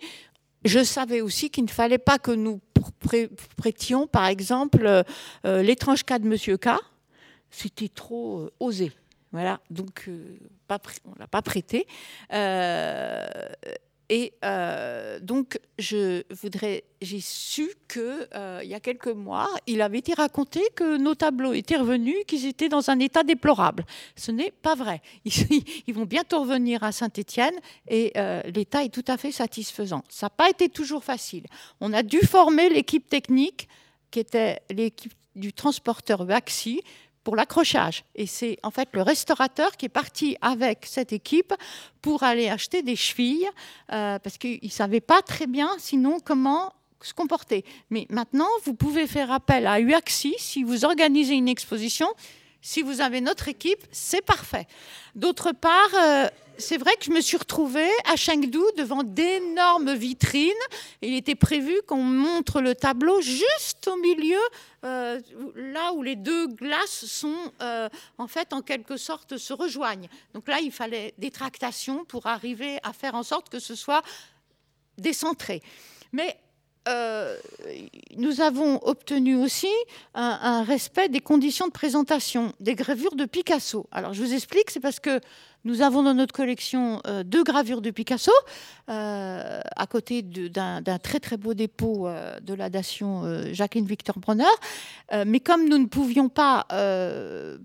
Je 0.66 0.84
savais 0.84 1.22
aussi 1.22 1.50
qu'il 1.50 1.66
ne 1.66 1.70
fallait 1.70 1.98
pas 1.98 2.20
que 2.20 2.32
nous 2.32 2.60
prêtions, 3.58 4.08
par 4.08 4.26
exemple, 4.28 4.86
euh, 4.86 5.04
euh, 5.46 5.62
l'étrange 5.62 6.04
cas 6.04 6.20
de 6.20 6.28
Monsieur 6.28 6.58
K. 6.58 6.70
C'était 7.52 7.90
trop 7.90 8.50
osé. 8.60 8.92
Voilà, 9.32 9.60
donc 9.70 10.06
on 10.08 10.12
ne 10.12 11.20
l'a 11.20 11.28
pas 11.28 11.42
prêté. 11.42 11.86
Et 14.10 14.34
euh, 14.44 15.20
donc, 15.20 15.60
je 15.78 16.24
voudrais, 16.34 16.84
j'ai 17.00 17.22
su 17.22 17.70
que 17.88 18.28
euh, 18.34 18.60
il 18.64 18.70
y 18.70 18.74
a 18.74 18.80
quelques 18.80 19.08
mois, 19.08 19.48
il 19.68 19.84
avait 19.84 20.00
été 20.00 20.16
raconté 20.16 20.62
que 20.76 20.98
nos 20.98 21.14
tableaux 21.14 21.54
étaient 21.54 21.78
revenus, 21.78 22.16
qu'ils 22.28 22.48
étaient 22.48 22.70
dans 22.70 22.90
un 22.90 23.00
état 23.00 23.24
déplorable. 23.24 23.86
Ce 24.16 24.32
n'est 24.32 24.50
pas 24.50 24.74
vrai. 24.74 25.02
Ils, 25.26 25.94
vont 25.94 26.06
bientôt 26.06 26.42
revenir 26.42 26.84
à 26.84 26.92
Saint-Étienne 26.92 27.54
et 27.88 28.12
euh, 28.18 28.42
l'état 28.56 28.84
est 28.84 28.94
tout 28.94 29.06
à 29.08 29.18
fait 29.18 29.32
satisfaisant. 29.32 30.04
Ça 30.10 30.26
n'a 30.26 30.32
pas 30.32 30.50
été 30.50 30.70
toujours 30.70 31.04
facile. 31.04 31.46
On 31.80 31.94
a 31.94 32.02
dû 32.02 32.20
former 32.22 32.70
l'équipe 32.70 33.08
technique, 33.08 33.70
qui 34.10 34.20
était 34.20 34.60
l'équipe 34.72 35.14
du 35.36 35.54
transporteur 35.54 36.26
Baxi, 36.26 36.82
l'accrochage. 37.36 38.04
Et 38.16 38.28
c'est 38.28 38.58
en 38.64 38.72
fait 38.72 38.90
le 38.94 39.02
restaurateur 39.02 39.78
qui 39.78 39.86
est 39.86 39.90
parti 39.90 40.38
avec 40.42 40.86
cette 40.86 41.14
équipe 41.14 41.54
pour 42.02 42.24
aller 42.24 42.50
acheter 42.50 42.82
des 42.82 42.96
chevilles, 42.96 43.50
euh, 43.92 44.20
parce 44.20 44.38
qu'il 44.38 44.60
ne 44.62 44.70
savait 44.70 45.02
pas 45.02 45.22
très 45.22 45.48
bien 45.48 45.70
sinon 45.78 46.20
comment 46.24 46.74
se 47.02 47.14
comporter. 47.14 47.64
Mais 47.90 48.06
maintenant, 48.10 48.50
vous 48.66 48.74
pouvez 48.74 49.08
faire 49.08 49.32
appel 49.32 49.68
à 49.68 49.80
UAXI 49.80 50.36
si 50.38 50.64
vous 50.64 50.86
organisez 50.86 51.36
une 51.36 51.48
exposition. 51.48 52.08
Si 52.62 52.82
vous 52.82 53.00
avez 53.00 53.22
notre 53.22 53.48
équipe, 53.48 53.82
c'est 53.92 54.24
parfait. 54.24 54.68
D'autre 55.16 55.54
part, 55.54 55.90
euh, 55.98 56.28
c'est 56.60 56.78
vrai 56.78 56.96
que 56.98 57.06
je 57.06 57.12
me 57.12 57.22
suis 57.22 57.38
retrouvée 57.38 57.90
à 58.06 58.16
Chengdu 58.16 58.60
devant 58.78 59.04
d'énormes 59.04 59.94
vitrines. 59.94 60.52
Il 61.02 61.14
était 61.14 61.36
prévu 61.36 61.82
qu'on 61.88 62.04
montre 62.04 62.62
le 62.62 62.76
tableau 62.76 63.22
juste 63.22 63.88
au 63.88 63.96
milieu, 63.98 64.40
euh, 64.86 65.20
là 65.56 65.94
où 65.94 66.04
les 66.04 66.16
deux 66.16 66.48
glaces 66.48 67.06
sont, 67.06 67.52
euh, 67.62 67.90
en 68.18 68.28
fait, 68.28 68.54
en 68.54 68.62
quelque 68.62 68.98
sorte, 68.98 69.38
se 69.38 69.54
rejoignent. 69.54 70.10
Donc 70.34 70.48
là, 70.48 70.60
il 70.60 70.72
fallait 70.72 71.14
des 71.18 71.32
tractations 71.32 72.06
pour 72.06 72.28
arriver 72.28 72.78
à 72.84 72.94
faire 72.94 73.16
en 73.16 73.24
sorte 73.24 73.50
que 73.50 73.60
ce 73.60 73.76
soit 73.76 74.04
décentré. 74.98 75.62
Mais 76.12 76.38
euh, 76.88 77.38
nous 78.18 78.42
avons 78.42 78.80
obtenu 78.88 79.36
aussi 79.36 79.72
un, 80.16 80.64
respect 80.64 81.10
des 81.10 81.20
conditions 81.20 81.68
de 81.68 81.72
présentation 81.72 82.54
des 82.60 82.74
gravures 82.74 83.16
de 83.16 83.26
Picasso. 83.26 83.86
Alors 83.92 84.14
je 84.14 84.24
vous 84.24 84.34
explique, 84.34 84.72
c'est 84.72 84.80
parce 84.80 85.00
que 85.00 85.20
nous 85.66 85.82
avons 85.82 86.04
dans 86.04 86.14
notre 86.14 86.34
collection 86.34 87.02
euh, 87.06 87.24
deux 87.24 87.44
gravures 87.44 87.82
de 87.82 87.92
Picasso, 87.92 88.32
euh, 88.90 89.60
à 89.76 89.88
côté 89.88 90.22
d'un 90.22 90.82
très 91.02 91.20
très 91.20 91.38
beau 91.38 91.54
dépôt 91.54 92.08
euh, 92.08 92.40
de 92.40 92.54
la 92.54 92.70
dation 92.70 93.24
Jacqueline 93.54 93.86
Victor 93.86 94.20
Bronner. 94.20 94.44
mais 95.26 95.40
comme 95.40 95.68
nous 95.68 95.78
ne 95.78 95.86
pouvions 95.86 96.30
pas 96.30 96.66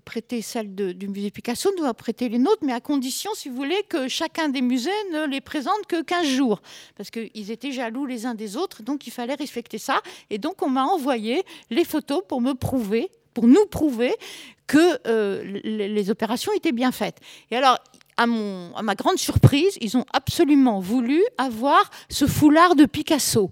prêter 0.03 0.41
celle 0.41 0.75
du 0.75 1.07
musée 1.07 1.31
Picasso, 1.31 1.71
nous 1.77 1.83
avons 1.83 1.93
prêté 1.93 2.29
les 2.29 2.39
nôtres, 2.39 2.63
mais 2.63 2.73
à 2.73 2.81
condition, 2.81 3.31
si 3.33 3.49
vous 3.49 3.55
voulez, 3.55 3.83
que 3.89 4.07
chacun 4.07 4.49
des 4.49 4.61
musées 4.61 4.89
ne 5.13 5.25
les 5.25 5.41
présente 5.41 5.85
que 5.87 6.01
15 6.01 6.27
jours, 6.27 6.61
parce 6.95 7.09
qu'ils 7.09 7.51
étaient 7.51 7.71
jaloux 7.71 8.05
les 8.05 8.25
uns 8.25 8.35
des 8.35 8.57
autres, 8.57 8.83
donc 8.83 9.07
il 9.07 9.11
fallait 9.11 9.35
respecter 9.35 9.77
ça. 9.77 10.01
Et 10.29 10.37
donc 10.37 10.61
on 10.61 10.69
m'a 10.69 10.83
envoyé 10.83 11.43
les 11.69 11.85
photos 11.85 12.21
pour 12.27 12.41
me 12.41 12.53
prouver 12.53 13.09
pour 13.35 13.45
nous 13.45 13.67
prouver 13.67 14.15
que 14.65 14.99
euh, 15.07 15.43
les, 15.63 16.09
opérations 16.09 16.51
étaient 16.53 16.71
bien 16.71 16.91
faites. 16.91 17.19
Et 17.51 17.55
alors, 17.55 17.77
à, 18.17 18.25
mon, 18.25 18.73
à 18.75 18.81
ma 18.81 18.95
grande 18.95 19.19
surprise, 19.19 19.77
ils 19.81 19.95
ont 19.95 20.05
absolument 20.11 20.79
voulu 20.79 21.21
avoir 21.37 21.91
ce 22.09 22.25
foulard 22.25 22.75
de 22.75 22.85
Picasso. 22.85 23.51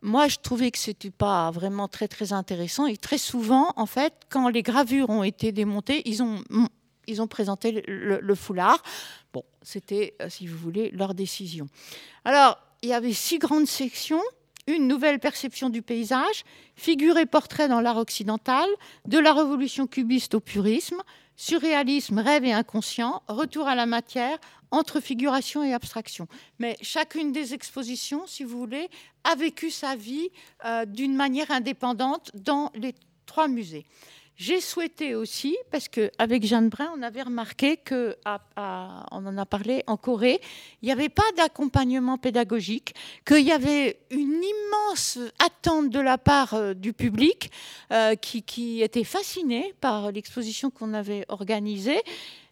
Moi, 0.00 0.28
je 0.28 0.36
trouvais 0.40 0.70
que 0.70 0.78
c'était 0.78 1.10
pas 1.10 1.50
vraiment 1.50 1.88
très 1.88 2.08
très 2.08 2.32
intéressant. 2.32 2.86
Et 2.86 2.96
très 2.96 3.18
souvent, 3.18 3.74
en 3.76 3.86
fait, 3.86 4.14
quand 4.30 4.48
les 4.48 4.62
gravures 4.62 5.10
ont 5.10 5.24
été 5.24 5.52
démontées, 5.52 6.02
ils 6.08 6.22
ont 6.22 6.40
ils 7.08 7.22
ont 7.22 7.26
présenté 7.26 7.82
le, 7.88 8.34
foulard. 8.34 8.82
Bon, 9.32 9.42
c'était, 9.62 10.14
euh, 10.20 10.28
si 10.28 10.46
vous 10.46 10.58
voulez, 10.58 10.90
leur 10.90 11.14
décision. 11.14 11.66
Alors, 12.24 12.58
il 12.82 12.90
y 12.90 12.92
avait 12.92 13.14
six 13.14 13.38
grandes 13.38 13.66
sections 13.66 14.22
une 14.68 14.86
nouvelle 14.86 15.18
perception 15.18 15.70
du 15.70 15.82
paysage, 15.82 16.44
figure 16.76 17.18
et 17.18 17.26
portrait 17.26 17.68
dans 17.68 17.80
l'art 17.80 17.96
occidental, 17.96 18.68
de 19.06 19.18
la 19.18 19.32
révolution 19.32 19.86
cubiste 19.86 20.34
au 20.34 20.40
purisme, 20.40 21.02
surréalisme, 21.36 22.18
rêve 22.18 22.44
et 22.44 22.52
inconscient, 22.52 23.22
retour 23.28 23.66
à 23.66 23.74
la 23.74 23.86
matière, 23.86 24.38
entre 24.70 25.00
figuration 25.00 25.64
et 25.64 25.72
abstraction. 25.72 26.28
Mais 26.58 26.76
chacune 26.82 27.32
des 27.32 27.54
expositions, 27.54 28.26
si 28.26 28.44
vous 28.44 28.58
voulez, 28.58 28.90
a 29.24 29.34
vécu 29.34 29.70
sa 29.70 29.96
vie 29.96 30.28
euh, 30.64 30.84
d'une 30.84 31.14
manière 31.14 31.50
indépendante 31.50 32.30
dans 32.34 32.70
les 32.74 32.94
trois 33.24 33.48
musées. 33.48 33.86
J'ai 34.38 34.60
souhaité 34.60 35.16
aussi, 35.16 35.56
parce 35.72 35.88
qu'avec 35.88 36.46
Jeanne 36.46 36.68
Brun, 36.68 36.92
on 36.96 37.02
avait 37.02 37.22
remarqué 37.22 37.76
que, 37.76 38.16
on 38.24 39.26
en 39.26 39.36
a 39.36 39.44
parlé 39.44 39.82
en 39.88 39.96
Corée, 39.96 40.40
il 40.80 40.86
n'y 40.86 40.92
avait 40.92 41.08
pas 41.08 41.24
d'accompagnement 41.36 42.18
pédagogique, 42.18 42.94
qu'il 43.26 43.40
y 43.40 43.50
avait 43.50 43.98
une 44.10 44.40
immense 44.40 45.18
attente 45.44 45.90
de 45.90 45.98
la 45.98 46.18
part 46.18 46.54
euh, 46.54 46.72
du 46.72 46.92
public 46.92 47.50
euh, 47.90 48.14
qui, 48.14 48.44
qui 48.44 48.80
était 48.80 49.02
fasciné 49.02 49.74
par 49.80 50.12
l'exposition 50.12 50.70
qu'on 50.70 50.94
avait 50.94 51.24
organisée 51.28 52.00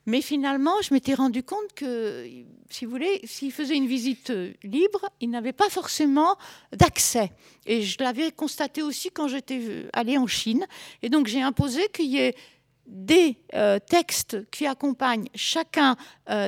mais 0.07 0.23
finalement, 0.23 0.81
je 0.83 0.95
m'étais 0.95 1.15
rendu 1.15 1.43
compte 1.43 1.73
que, 1.75 2.25
si 2.71 2.85
vous 2.85 2.91
voulez, 2.93 3.21
s'il 3.25 3.51
faisait 3.53 3.77
une 3.77 3.89
visite 3.89 4.31
euh, 4.31 4.53
libre, 4.63 5.11
il 5.21 5.31
n'avait 5.31 5.53
pas 5.53 5.69
forcément 5.69 6.37
d'accès. 6.73 7.33
Et 7.67 7.83
je 7.83 8.03
l'avais 8.03 8.31
constaté 8.31 8.83
aussi 8.83 9.11
quand 9.11 9.27
j'étais 9.27 9.59
euh, 9.61 9.91
allée 9.93 10.17
en 10.17 10.29
Chine. 10.29 10.65
Et 11.03 11.09
donc, 11.09 11.27
j'ai 11.27 11.43
imposé 11.43 11.89
qu'il 11.89 12.07
y 12.07 12.19
ait 12.19 12.37
des 12.87 13.37
euh, 13.55 13.81
textes 13.81 14.49
qui 14.53 14.65
accompagnent 14.67 15.29
chacun 15.35 15.97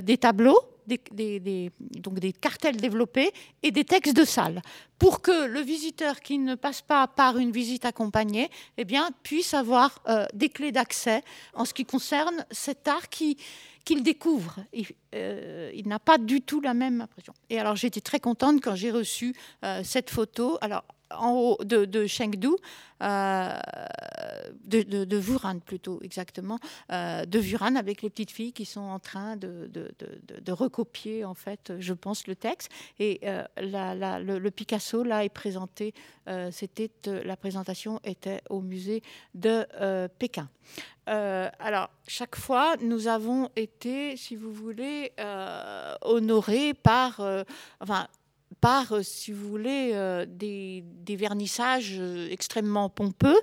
des 0.02 0.18
tableaux 0.18 0.60
des, 0.88 1.72
donc 1.98 2.18
des 2.18 2.32
cartels 2.32 2.76
développés 2.76 3.30
et 3.62 3.70
des 3.70 3.84
textes 3.84 4.16
de 4.16 4.24
salle 4.24 4.62
pour 4.98 5.20
que 5.20 5.46
le 5.46 5.60
visiteur 5.60 6.20
qui 6.20 6.38
ne 6.38 6.54
passe 6.54 6.82
pas 6.82 7.06
par 7.06 7.38
une 7.38 7.52
visite 7.52 7.84
accompagnée 7.84 8.50
eh 8.76 8.84
bien, 8.84 9.10
puisse 9.22 9.54
avoir 9.54 10.02
euh, 10.08 10.26
des 10.34 10.48
clés 10.48 10.72
d'accès 10.72 11.22
en 11.54 11.64
ce 11.64 11.72
qui 11.72 11.84
concerne 11.84 12.44
cet 12.50 12.88
art 12.88 13.08
qui, 13.08 13.36
qu'il 13.84 14.02
découvre. 14.02 14.56
Il, 14.72 14.86
euh, 15.14 15.70
il 15.74 15.86
n'a 15.88 15.98
pas 15.98 16.18
du 16.18 16.40
tout 16.40 16.60
la 16.60 16.74
même 16.74 17.00
impression. 17.00 17.32
Et 17.48 17.58
alors 17.58 17.76
j'étais 17.76 18.00
très 18.00 18.20
contente 18.20 18.60
quand 18.62 18.74
j'ai 18.74 18.90
reçu 18.90 19.34
euh, 19.64 19.82
cette 19.84 20.10
photo. 20.10 20.58
Alors 20.60 20.84
en 21.10 21.32
haut 21.32 21.58
de, 21.64 22.06
Chengdu, 22.06 22.48
euh, 23.02 23.58
de, 24.64 24.82
de, 24.82 25.60
plutôt 25.60 26.00
exactement, 26.02 26.58
euh, 26.92 27.24
de 27.24 27.38
Vuran 27.38 27.76
avec 27.76 28.02
les 28.02 28.10
petites 28.10 28.30
filles 28.30 28.52
qui 28.52 28.64
sont 28.64 28.80
en 28.80 28.98
train 28.98 29.36
de, 29.36 29.70
recopier 30.48 31.24
en 31.24 31.34
fait, 31.34 31.72
je 31.78 31.92
pense, 31.92 32.26
le 32.26 32.34
texte. 32.34 32.70
Et 32.98 33.20
euh, 33.24 33.44
le, 33.58 34.48
Picasso 34.50 35.02
là 35.02 35.24
est 35.24 35.28
présenté. 35.28 35.94
C'était 36.50 36.90
la 37.06 37.36
présentation 37.36 38.00
était 38.04 38.42
au 38.50 38.60
musée 38.60 39.02
de 39.34 39.66
Pékin. 40.18 40.48
alors, 41.06 41.90
chaque 42.06 42.36
fois, 42.36 42.76
nous 42.82 43.08
avons 43.08 43.48
été, 43.56 44.16
si 44.16 44.36
vous 44.36 44.52
voulez, 44.52 45.12
honorés 46.02 46.74
par, 46.74 47.20
par, 48.60 48.92
euh, 48.92 49.02
si 49.02 49.32
vous 49.32 49.48
voulez, 49.48 49.90
euh, 49.94 50.26
des, 50.28 50.84
vernissages 51.16 51.96
euh, 51.98 52.28
extrêmement 52.30 52.88
pompeux. 52.88 53.40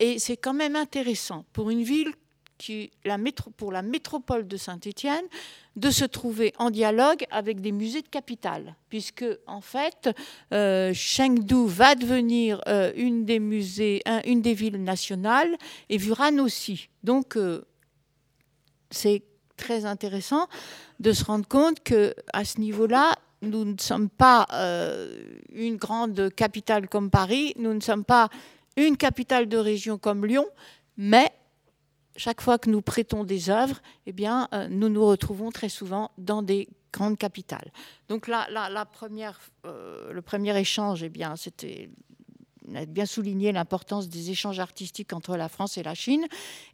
et 0.00 0.18
c'est 0.18 0.36
quand 0.36 0.54
même 0.54 0.76
intéressant 0.76 1.44
pour 1.52 1.70
une 1.70 1.82
ville 1.82 2.12
qui, 2.58 2.90
la 3.04 3.18
pour 3.56 3.70
la 3.70 3.82
métropole 3.82 4.48
de 4.48 4.56
Saint-Étienne, 4.56 5.24
de 5.76 5.90
se 5.90 6.04
trouver 6.06 6.52
en 6.58 6.70
dialogue 6.70 7.26
avec 7.30 7.60
des 7.60 7.72
musées 7.72 8.00
de 8.00 8.08
capitale, 8.08 8.74
puisque 8.88 9.26
en 9.46 9.60
fait, 9.60 10.10
Chengdu 10.94 11.66
va 11.66 11.94
devenir 11.94 12.60
une 12.96 13.26
des 13.26 13.40
musées, 13.40 14.02
une 14.24 14.40
des 14.40 14.54
villes 14.54 14.82
nationales, 14.82 15.54
et 15.90 15.98
Vuran 15.98 16.38
aussi. 16.38 16.88
Donc, 17.04 17.36
c'est 18.90 19.22
très 19.56 19.84
intéressant 19.84 20.48
de 21.00 21.12
se 21.12 21.24
rendre 21.24 21.46
compte 21.46 21.82
que 21.82 22.14
à 22.32 22.44
ce 22.44 22.60
niveau-là, 22.60 23.14
nous 23.42 23.64
ne 23.64 23.76
sommes 23.78 24.08
pas 24.08 24.46
euh, 24.52 25.20
une 25.52 25.76
grande 25.76 26.30
capitale 26.34 26.88
comme 26.88 27.10
Paris, 27.10 27.54
nous 27.56 27.74
ne 27.74 27.80
sommes 27.80 28.04
pas 28.04 28.28
une 28.76 28.96
capitale 28.96 29.48
de 29.48 29.56
région 29.56 29.98
comme 29.98 30.26
Lyon, 30.26 30.46
mais 30.96 31.30
chaque 32.16 32.40
fois 32.40 32.58
que 32.58 32.70
nous 32.70 32.82
prêtons 32.82 33.24
des 33.24 33.50
œuvres, 33.50 33.80
eh 34.06 34.12
bien, 34.12 34.48
nous 34.70 34.88
nous 34.88 35.04
retrouvons 35.04 35.50
très 35.50 35.68
souvent 35.68 36.10
dans 36.16 36.42
des 36.42 36.68
grandes 36.92 37.18
capitales. 37.18 37.70
Donc 38.08 38.26
là, 38.26 38.46
première, 38.86 39.38
le 39.64 40.20
premier 40.20 40.58
échange, 40.58 41.02
eh 41.02 41.10
c'était 41.36 41.90
a 42.74 42.86
bien 42.86 43.06
souligné 43.06 43.52
l'importance 43.52 44.08
des 44.08 44.30
échanges 44.30 44.58
artistiques 44.58 45.12
entre 45.12 45.36
la 45.36 45.48
France 45.48 45.78
et 45.78 45.82
la 45.82 45.94
Chine. 45.94 46.26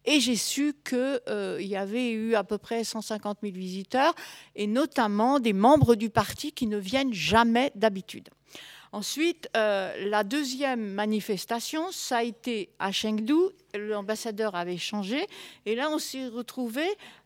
Et 0.04 0.20
j'ai 0.20 0.36
su 0.36 0.74
qu'il 0.88 1.20
euh, 1.28 1.58
y 1.60 1.76
avait 1.76 2.10
eu 2.10 2.34
à 2.34 2.44
peu 2.44 2.58
près 2.58 2.84
150 2.84 3.38
000 3.42 3.54
visiteurs, 3.54 4.14
et 4.56 4.66
notamment 4.66 5.40
des 5.40 5.52
membres 5.52 5.94
du 5.94 6.10
parti 6.10 6.52
qui 6.52 6.66
ne 6.66 6.78
viennent 6.78 7.12
jamais 7.12 7.72
d'habitude. 7.74 8.28
Ensuite, 8.94 9.48
euh, 9.56 9.90
la 10.06 10.22
deuxième 10.22 10.92
manifestation, 10.92 11.90
ça 11.92 12.18
a 12.18 12.22
été 12.24 12.68
à 12.78 12.92
Chengdu. 12.92 13.32
L'ambassadeur 13.74 14.54
avait 14.54 14.76
changé. 14.76 15.26
Et 15.64 15.74
là, 15.74 15.88
on 15.90 15.98
s'est 15.98 16.28
retrouvé 16.28 16.82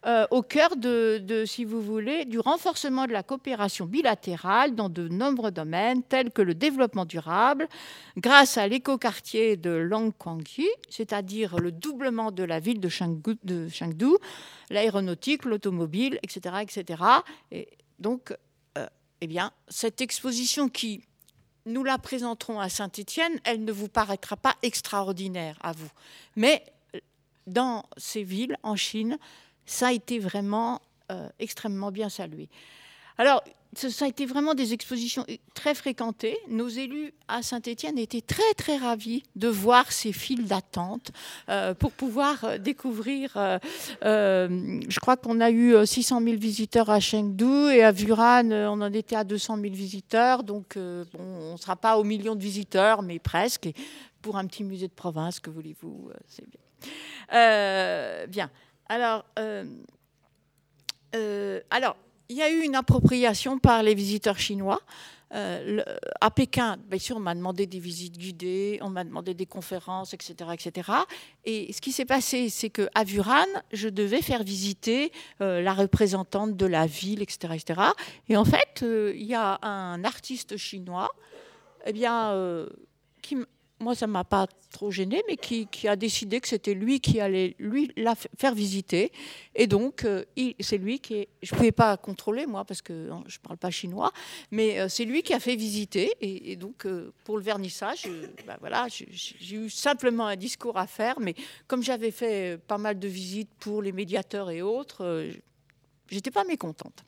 euh, 0.06 0.28
au 0.30 0.42
cœur 0.42 0.76
de, 0.76 1.42
si 1.44 1.64
vous 1.64 1.82
voulez, 1.82 2.24
du 2.24 2.38
renforcement 2.38 3.06
de 3.06 3.12
la 3.12 3.24
coopération 3.24 3.84
bilatérale 3.84 4.76
dans 4.76 4.88
de 4.88 5.08
nombreux 5.08 5.50
domaines, 5.50 6.04
tels 6.04 6.30
que 6.30 6.40
le 6.40 6.54
développement 6.54 7.04
durable, 7.04 7.66
grâce 8.16 8.58
à 8.58 8.68
l'écoquartier 8.68 9.56
de 9.56 9.70
Langquangji, 9.70 10.68
c'est-à-dire 10.88 11.58
le 11.58 11.72
doublement 11.72 12.30
de 12.30 12.44
la 12.44 12.60
ville 12.60 12.78
de 12.78 12.88
Chengdu, 12.88 13.38
de 13.42 13.68
Chengdu 13.68 14.14
l'aéronautique, 14.70 15.44
l'automobile, 15.44 16.20
etc., 16.22 16.56
etc. 16.62 17.02
Et 17.50 17.68
donc, 17.98 18.32
euh, 18.78 18.86
eh 19.20 19.26
bien, 19.26 19.50
cette 19.68 20.00
exposition 20.00 20.68
qui 20.68 21.02
nous 21.66 21.84
la 21.84 21.98
présenterons 21.98 22.60
à 22.60 22.68
Saint-Étienne, 22.68 23.38
elle 23.44 23.64
ne 23.64 23.72
vous 23.72 23.88
paraîtra 23.88 24.36
pas 24.36 24.54
extraordinaire 24.62 25.58
à 25.60 25.72
vous. 25.72 25.90
Mais 26.36 26.64
euh, 26.94 27.00
dans 27.46 27.84
ces 27.96 28.22
villes, 28.22 28.56
en 28.62 28.76
Chine, 28.76 29.18
ça 29.66 29.88
a 29.88 29.92
été 29.92 30.18
vraiment 30.18 30.80
euh, 31.10 31.28
extrêmement 31.38 31.90
bien 31.90 32.08
salué. 32.08 32.48
Alors, 33.18 33.42
ça 33.76 34.04
a 34.06 34.08
été 34.08 34.24
vraiment 34.24 34.54
des 34.54 34.72
expositions 34.72 35.26
très 35.54 35.74
fréquentées. 35.74 36.38
Nos 36.48 36.68
élus 36.68 37.12
à 37.28 37.42
Saint-Étienne 37.42 37.98
étaient 37.98 38.22
très 38.22 38.54
très 38.56 38.76
ravis 38.76 39.22
de 39.34 39.48
voir 39.48 39.92
ces 39.92 40.12
files 40.12 40.46
d'attente 40.46 41.12
euh, 41.48 41.74
pour 41.74 41.92
pouvoir 41.92 42.44
euh, 42.44 42.58
découvrir. 42.58 43.32
Euh, 43.36 43.58
je 44.02 45.00
crois 45.00 45.16
qu'on 45.16 45.40
a 45.40 45.50
eu 45.50 45.74
600 45.84 46.22
000 46.22 46.36
visiteurs 46.36 46.88
à 46.90 47.00
Chengdu 47.00 47.70
et 47.70 47.84
à 47.84 47.92
Wuhan, 47.92 48.50
on 48.50 48.80
en 48.80 48.92
était 48.92 49.16
à 49.16 49.24
200 49.24 49.58
000 49.60 49.74
visiteurs. 49.74 50.42
Donc, 50.42 50.76
on 50.76 51.52
ne 51.52 51.56
sera 51.58 51.76
pas 51.76 51.98
au 51.98 52.04
million 52.04 52.34
de 52.34 52.42
visiteurs, 52.42 53.02
mais 53.02 53.18
presque. 53.18 53.68
Pour 54.22 54.38
un 54.38 54.46
petit 54.46 54.64
musée 54.64 54.88
de 54.88 54.92
province, 54.92 55.38
que 55.38 55.50
voulez-vous 55.50 56.10
C'est 56.26 56.44
bien. 58.28 58.50
alors, 58.88 59.24
il 62.28 62.36
y 62.36 62.42
a 62.42 62.50
eu 62.50 62.62
une 62.62 62.74
appropriation 62.74 63.58
par 63.58 63.82
les 63.82 63.94
visiteurs 63.94 64.38
chinois. 64.38 64.80
Euh, 65.34 65.82
à 66.20 66.30
Pékin, 66.30 66.76
bien 66.88 66.98
sûr, 66.98 67.16
on 67.16 67.20
m'a 67.20 67.34
demandé 67.34 67.66
des 67.66 67.80
visites 67.80 68.16
guidées, 68.16 68.78
on 68.80 68.90
m'a 68.90 69.02
demandé 69.02 69.34
des 69.34 69.46
conférences, 69.46 70.14
etc., 70.14 70.50
etc. 70.52 70.90
Et 71.44 71.72
ce 71.72 71.80
qui 71.80 71.90
s'est 71.90 72.04
passé, 72.04 72.48
c'est 72.48 72.70
que 72.70 72.88
à 72.94 73.02
Wuhan, 73.02 73.46
je 73.72 73.88
devais 73.88 74.22
faire 74.22 74.44
visiter 74.44 75.10
euh, 75.40 75.60
la 75.60 75.74
représentante 75.74 76.56
de 76.56 76.66
la 76.66 76.86
ville, 76.86 77.22
etc., 77.22 77.54
etc. 77.54 77.80
Et 78.28 78.36
en 78.36 78.44
fait, 78.44 78.82
euh, 78.82 79.12
il 79.16 79.26
y 79.26 79.34
a 79.34 79.58
un 79.62 80.04
artiste 80.04 80.56
chinois, 80.56 81.10
eh 81.86 81.92
bien, 81.92 82.66
qui 83.22 83.36
moi, 83.78 83.94
ça 83.94 84.06
ne 84.06 84.12
m'a 84.12 84.24
pas 84.24 84.46
trop 84.70 84.90
gêné, 84.90 85.22
mais 85.28 85.36
qui, 85.36 85.66
a 85.86 85.96
décidé 85.96 86.40
que 86.40 86.48
c'était 86.48 86.74
lui 86.74 87.00
qui 87.00 87.20
allait 87.20 87.54
lui 87.58 87.92
la 87.96 88.14
faire 88.14 88.54
visiter. 88.54 89.12
Et 89.54 89.66
donc, 89.66 90.04
euh, 90.04 90.24
c'est 90.60 90.78
lui 90.78 90.98
qui 90.98 91.14
est, 91.14 91.28
je 91.42 91.54
ne 91.54 91.58
pouvais 91.58 91.72
pas 91.72 91.96
contrôler, 91.96 92.46
moi, 92.46 92.64
parce 92.64 92.80
que 92.80 93.10
hein, 93.10 93.22
je 93.26 93.36
ne 93.38 93.42
parle 93.42 93.58
pas 93.58 93.70
chinois, 93.70 94.12
mais 94.50 94.80
euh, 94.80 94.88
c'est 94.88 95.04
lui 95.04 95.22
qui 95.22 95.34
a 95.34 95.40
fait 95.40 95.56
visiter. 95.56 96.12
Et, 96.20 96.56
donc, 96.56 96.86
euh, 96.86 97.12
pour 97.24 97.36
le 97.36 97.42
vernissage, 97.42 98.08
bah, 98.46 98.56
voilà, 98.60 98.86
j'ai 98.88 99.56
eu 99.56 99.68
simplement 99.68 100.26
un 100.26 100.36
discours 100.36 100.78
à 100.78 100.86
faire, 100.86 101.20
mais 101.20 101.34
comme 101.66 101.82
j'avais 101.82 102.10
fait 102.10 102.58
pas 102.66 102.78
mal 102.78 102.98
de 102.98 103.08
visites 103.08 103.50
pour 103.60 103.82
les 103.82 103.92
médiateurs 103.92 104.50
et 104.50 104.62
autres, 104.62 105.28
j'étais 106.08 106.30
pas 106.30 106.44
mécontente. 106.44 107.04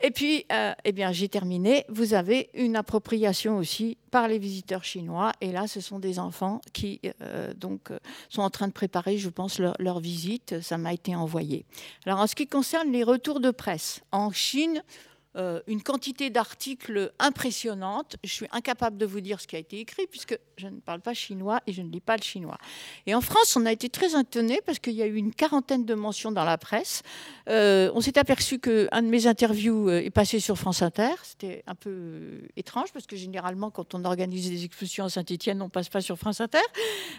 Et 0.00 0.10
puis, 0.10 0.44
euh, 0.52 0.72
eh 0.84 0.92
bien, 0.92 1.12
j'ai 1.12 1.28
terminé. 1.28 1.84
Vous 1.88 2.14
avez 2.14 2.50
une 2.54 2.76
appropriation 2.76 3.56
aussi 3.56 3.96
par 4.10 4.28
les 4.28 4.38
visiteurs 4.38 4.84
chinois. 4.84 5.32
Et 5.40 5.52
là, 5.52 5.66
ce 5.66 5.80
sont 5.80 5.98
des 5.98 6.18
enfants 6.18 6.60
qui 6.72 7.00
euh, 7.22 7.54
donc 7.54 7.90
euh, 7.90 7.98
sont 8.28 8.42
en 8.42 8.50
train 8.50 8.68
de 8.68 8.72
préparer, 8.72 9.18
je 9.18 9.28
pense, 9.28 9.58
leur, 9.58 9.74
leur 9.78 10.00
visite. 10.00 10.60
Ça 10.60 10.78
m'a 10.78 10.92
été 10.92 11.14
envoyé. 11.14 11.64
Alors, 12.06 12.20
en 12.20 12.26
ce 12.26 12.34
qui 12.34 12.46
concerne 12.46 12.92
les 12.92 13.02
retours 13.02 13.40
de 13.40 13.50
presse, 13.50 14.02
en 14.12 14.30
Chine, 14.30 14.82
euh, 15.36 15.60
une 15.66 15.82
quantité 15.82 16.30
d'articles 16.30 17.12
impressionnante. 17.18 18.16
Je 18.22 18.32
suis 18.32 18.46
incapable 18.52 18.96
de 18.96 19.04
vous 19.04 19.20
dire 19.20 19.40
ce 19.40 19.48
qui 19.48 19.56
a 19.56 19.58
été 19.58 19.80
écrit 19.80 20.06
puisque 20.06 20.38
je 20.56 20.68
ne 20.68 20.78
parle 20.78 21.00
pas 21.00 21.12
chinois 21.12 21.60
et 21.66 21.72
je 21.72 21.82
ne 21.82 21.90
lis 21.90 22.00
pas 22.00 22.16
le 22.16 22.22
chinois. 22.22 22.56
Et 23.06 23.14
en 23.16 23.20
France, 23.20 23.56
on 23.56 23.66
a 23.66 23.72
été 23.72 23.88
très 23.88 24.18
étonnés 24.18 24.60
parce 24.64 24.78
qu'il 24.78 24.92
y 24.92 25.02
a 25.02 25.06
eu 25.06 25.16
une 25.16 25.34
quarantaine 25.34 25.84
de 25.84 25.94
mentions 25.94 26.30
dans 26.30 26.44
la 26.44 26.56
presse. 26.56 27.02
Euh, 27.48 27.90
on 27.94 28.00
s'est 28.00 28.16
aperçu 28.16 28.60
qu'un 28.60 29.02
de 29.02 29.08
mes 29.08 29.26
interviews 29.26 29.88
euh, 29.88 30.04
est 30.04 30.10
passé 30.10 30.38
sur 30.38 30.56
France 30.56 30.82
Inter. 30.82 31.14
C'était 31.24 31.64
un 31.66 31.74
peu 31.74 32.42
étrange 32.56 32.92
parce 32.92 33.06
que 33.06 33.16
généralement, 33.16 33.72
quand 33.72 33.94
on 33.94 34.04
organise 34.04 34.50
des 34.50 34.64
expositions 34.64 35.06
à 35.06 35.08
Saint-Etienne, 35.08 35.60
on 35.62 35.68
passe 35.68 35.88
pas 35.88 36.00
sur 36.00 36.16
France 36.16 36.40
Inter. 36.40 36.58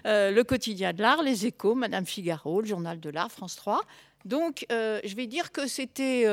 le 0.06 0.42
quotidien 0.44 0.94
de 0.94 1.02
l'art, 1.02 1.22
les 1.22 1.46
échos, 1.46 1.76
Madame 1.76 2.06
Figaro, 2.06 2.62
le 2.62 2.68
journal 2.68 3.00
de 3.00 3.10
l'art, 3.10 3.32
France 3.32 3.58
3. 3.58 3.82
Donc, 4.24 4.66
je 4.70 5.16
vais 5.16 5.28
dire 5.28 5.52
que 5.52 5.68
c'était 5.68 6.26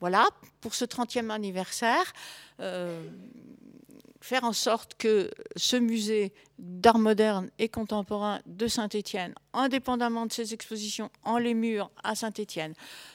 voilà, 0.00 0.26
pour 0.60 0.74
ce 0.74 0.84
30e 0.84 1.30
anniversaire, 1.30 2.12
euh, 2.60 3.02
faire 4.22 4.44
en 4.44 4.52
sorte 4.52 4.94
que 4.98 5.30
ce 5.56 5.76
musée 5.76 6.32
d'art 6.58 6.98
moderne 6.98 7.50
et 7.58 7.68
contemporain 7.68 8.40
de 8.44 8.66
Saint-Étienne, 8.66 9.34
indépendamment 9.54 10.26
de 10.26 10.32
ses 10.32 10.52
expositions 10.52 11.10
en 11.24 11.38
les 11.38 11.54
murs 11.54 11.90
à 12.02 12.14
Saint-Étienne, 12.14 12.74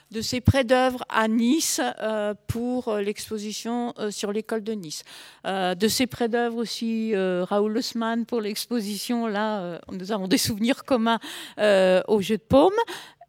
de 0.10 0.22
ses 0.22 0.42
prêts 0.42 0.64
d'œuvre 0.64 1.04
à 1.10 1.28
Nice 1.28 1.80
euh, 2.02 2.34
pour 2.48 2.96
l'exposition 2.96 3.94
euh, 4.00 4.10
sur 4.10 4.32
l'école 4.32 4.64
de 4.64 4.74
Nice, 4.74 5.04
de 5.44 5.88
ses 5.88 6.08
prêts 6.08 6.30
d'œuvre 6.30 6.58
aussi 6.58 7.14
Raoul 7.16 7.78
Haussmann 7.78 8.26
pour 8.26 8.42
l'exposition, 8.42 9.28
là 9.28 9.80
nous 9.92 10.12
avons 10.12 10.28
des 10.28 10.38
souvenirs 10.38 10.84
communs 10.86 11.20
au 11.58 12.22
jeu 12.22 12.38
de 12.38 12.44
paume, 12.44 12.74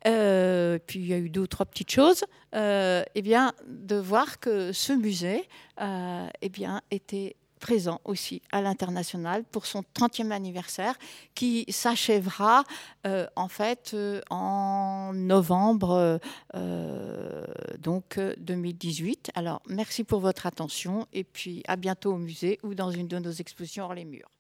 euh, 0.06 0.78
puis 0.87 1.00
il 1.00 1.06
y 1.06 1.14
a 1.14 1.18
eu 1.18 1.30
deux 1.30 1.42
ou 1.42 1.46
trois 1.46 1.66
petites 1.66 1.90
choses, 1.90 2.24
euh, 2.54 3.02
eh 3.14 3.22
bien, 3.22 3.52
de 3.66 3.96
voir 3.96 4.38
que 4.40 4.72
ce 4.72 4.92
musée 4.92 5.48
euh, 5.80 6.26
eh 6.42 6.48
bien, 6.48 6.80
était 6.90 7.37
présent 7.59 8.00
aussi 8.04 8.42
à 8.52 8.61
l'international 8.61 9.42
pour 9.42 9.64
son 9.64 9.82
30e 9.94 10.30
anniversaire 10.30 10.94
qui 11.35 11.64
s'achèvera 11.70 12.64
en 13.35 13.48
fait 13.48 13.96
en 14.28 15.12
novembre 15.14 16.20
donc 17.78 18.20
2018. 18.37 19.30
Alors 19.35 19.62
merci 19.68 20.04
pour 20.04 20.20
votre 20.20 20.44
attention 20.46 21.06
et 21.14 21.24
puis 21.24 21.62
à 21.66 21.76
bientôt 21.76 22.12
au 22.12 22.18
musée 22.18 22.59
ou 22.62 22.74
dans 22.74 22.90
une 22.90 23.09
de 23.09 23.18
nos 23.18 23.32
expositions 23.32 23.85
hors 23.85 23.94
les 23.94 24.04
murs. 24.04 24.36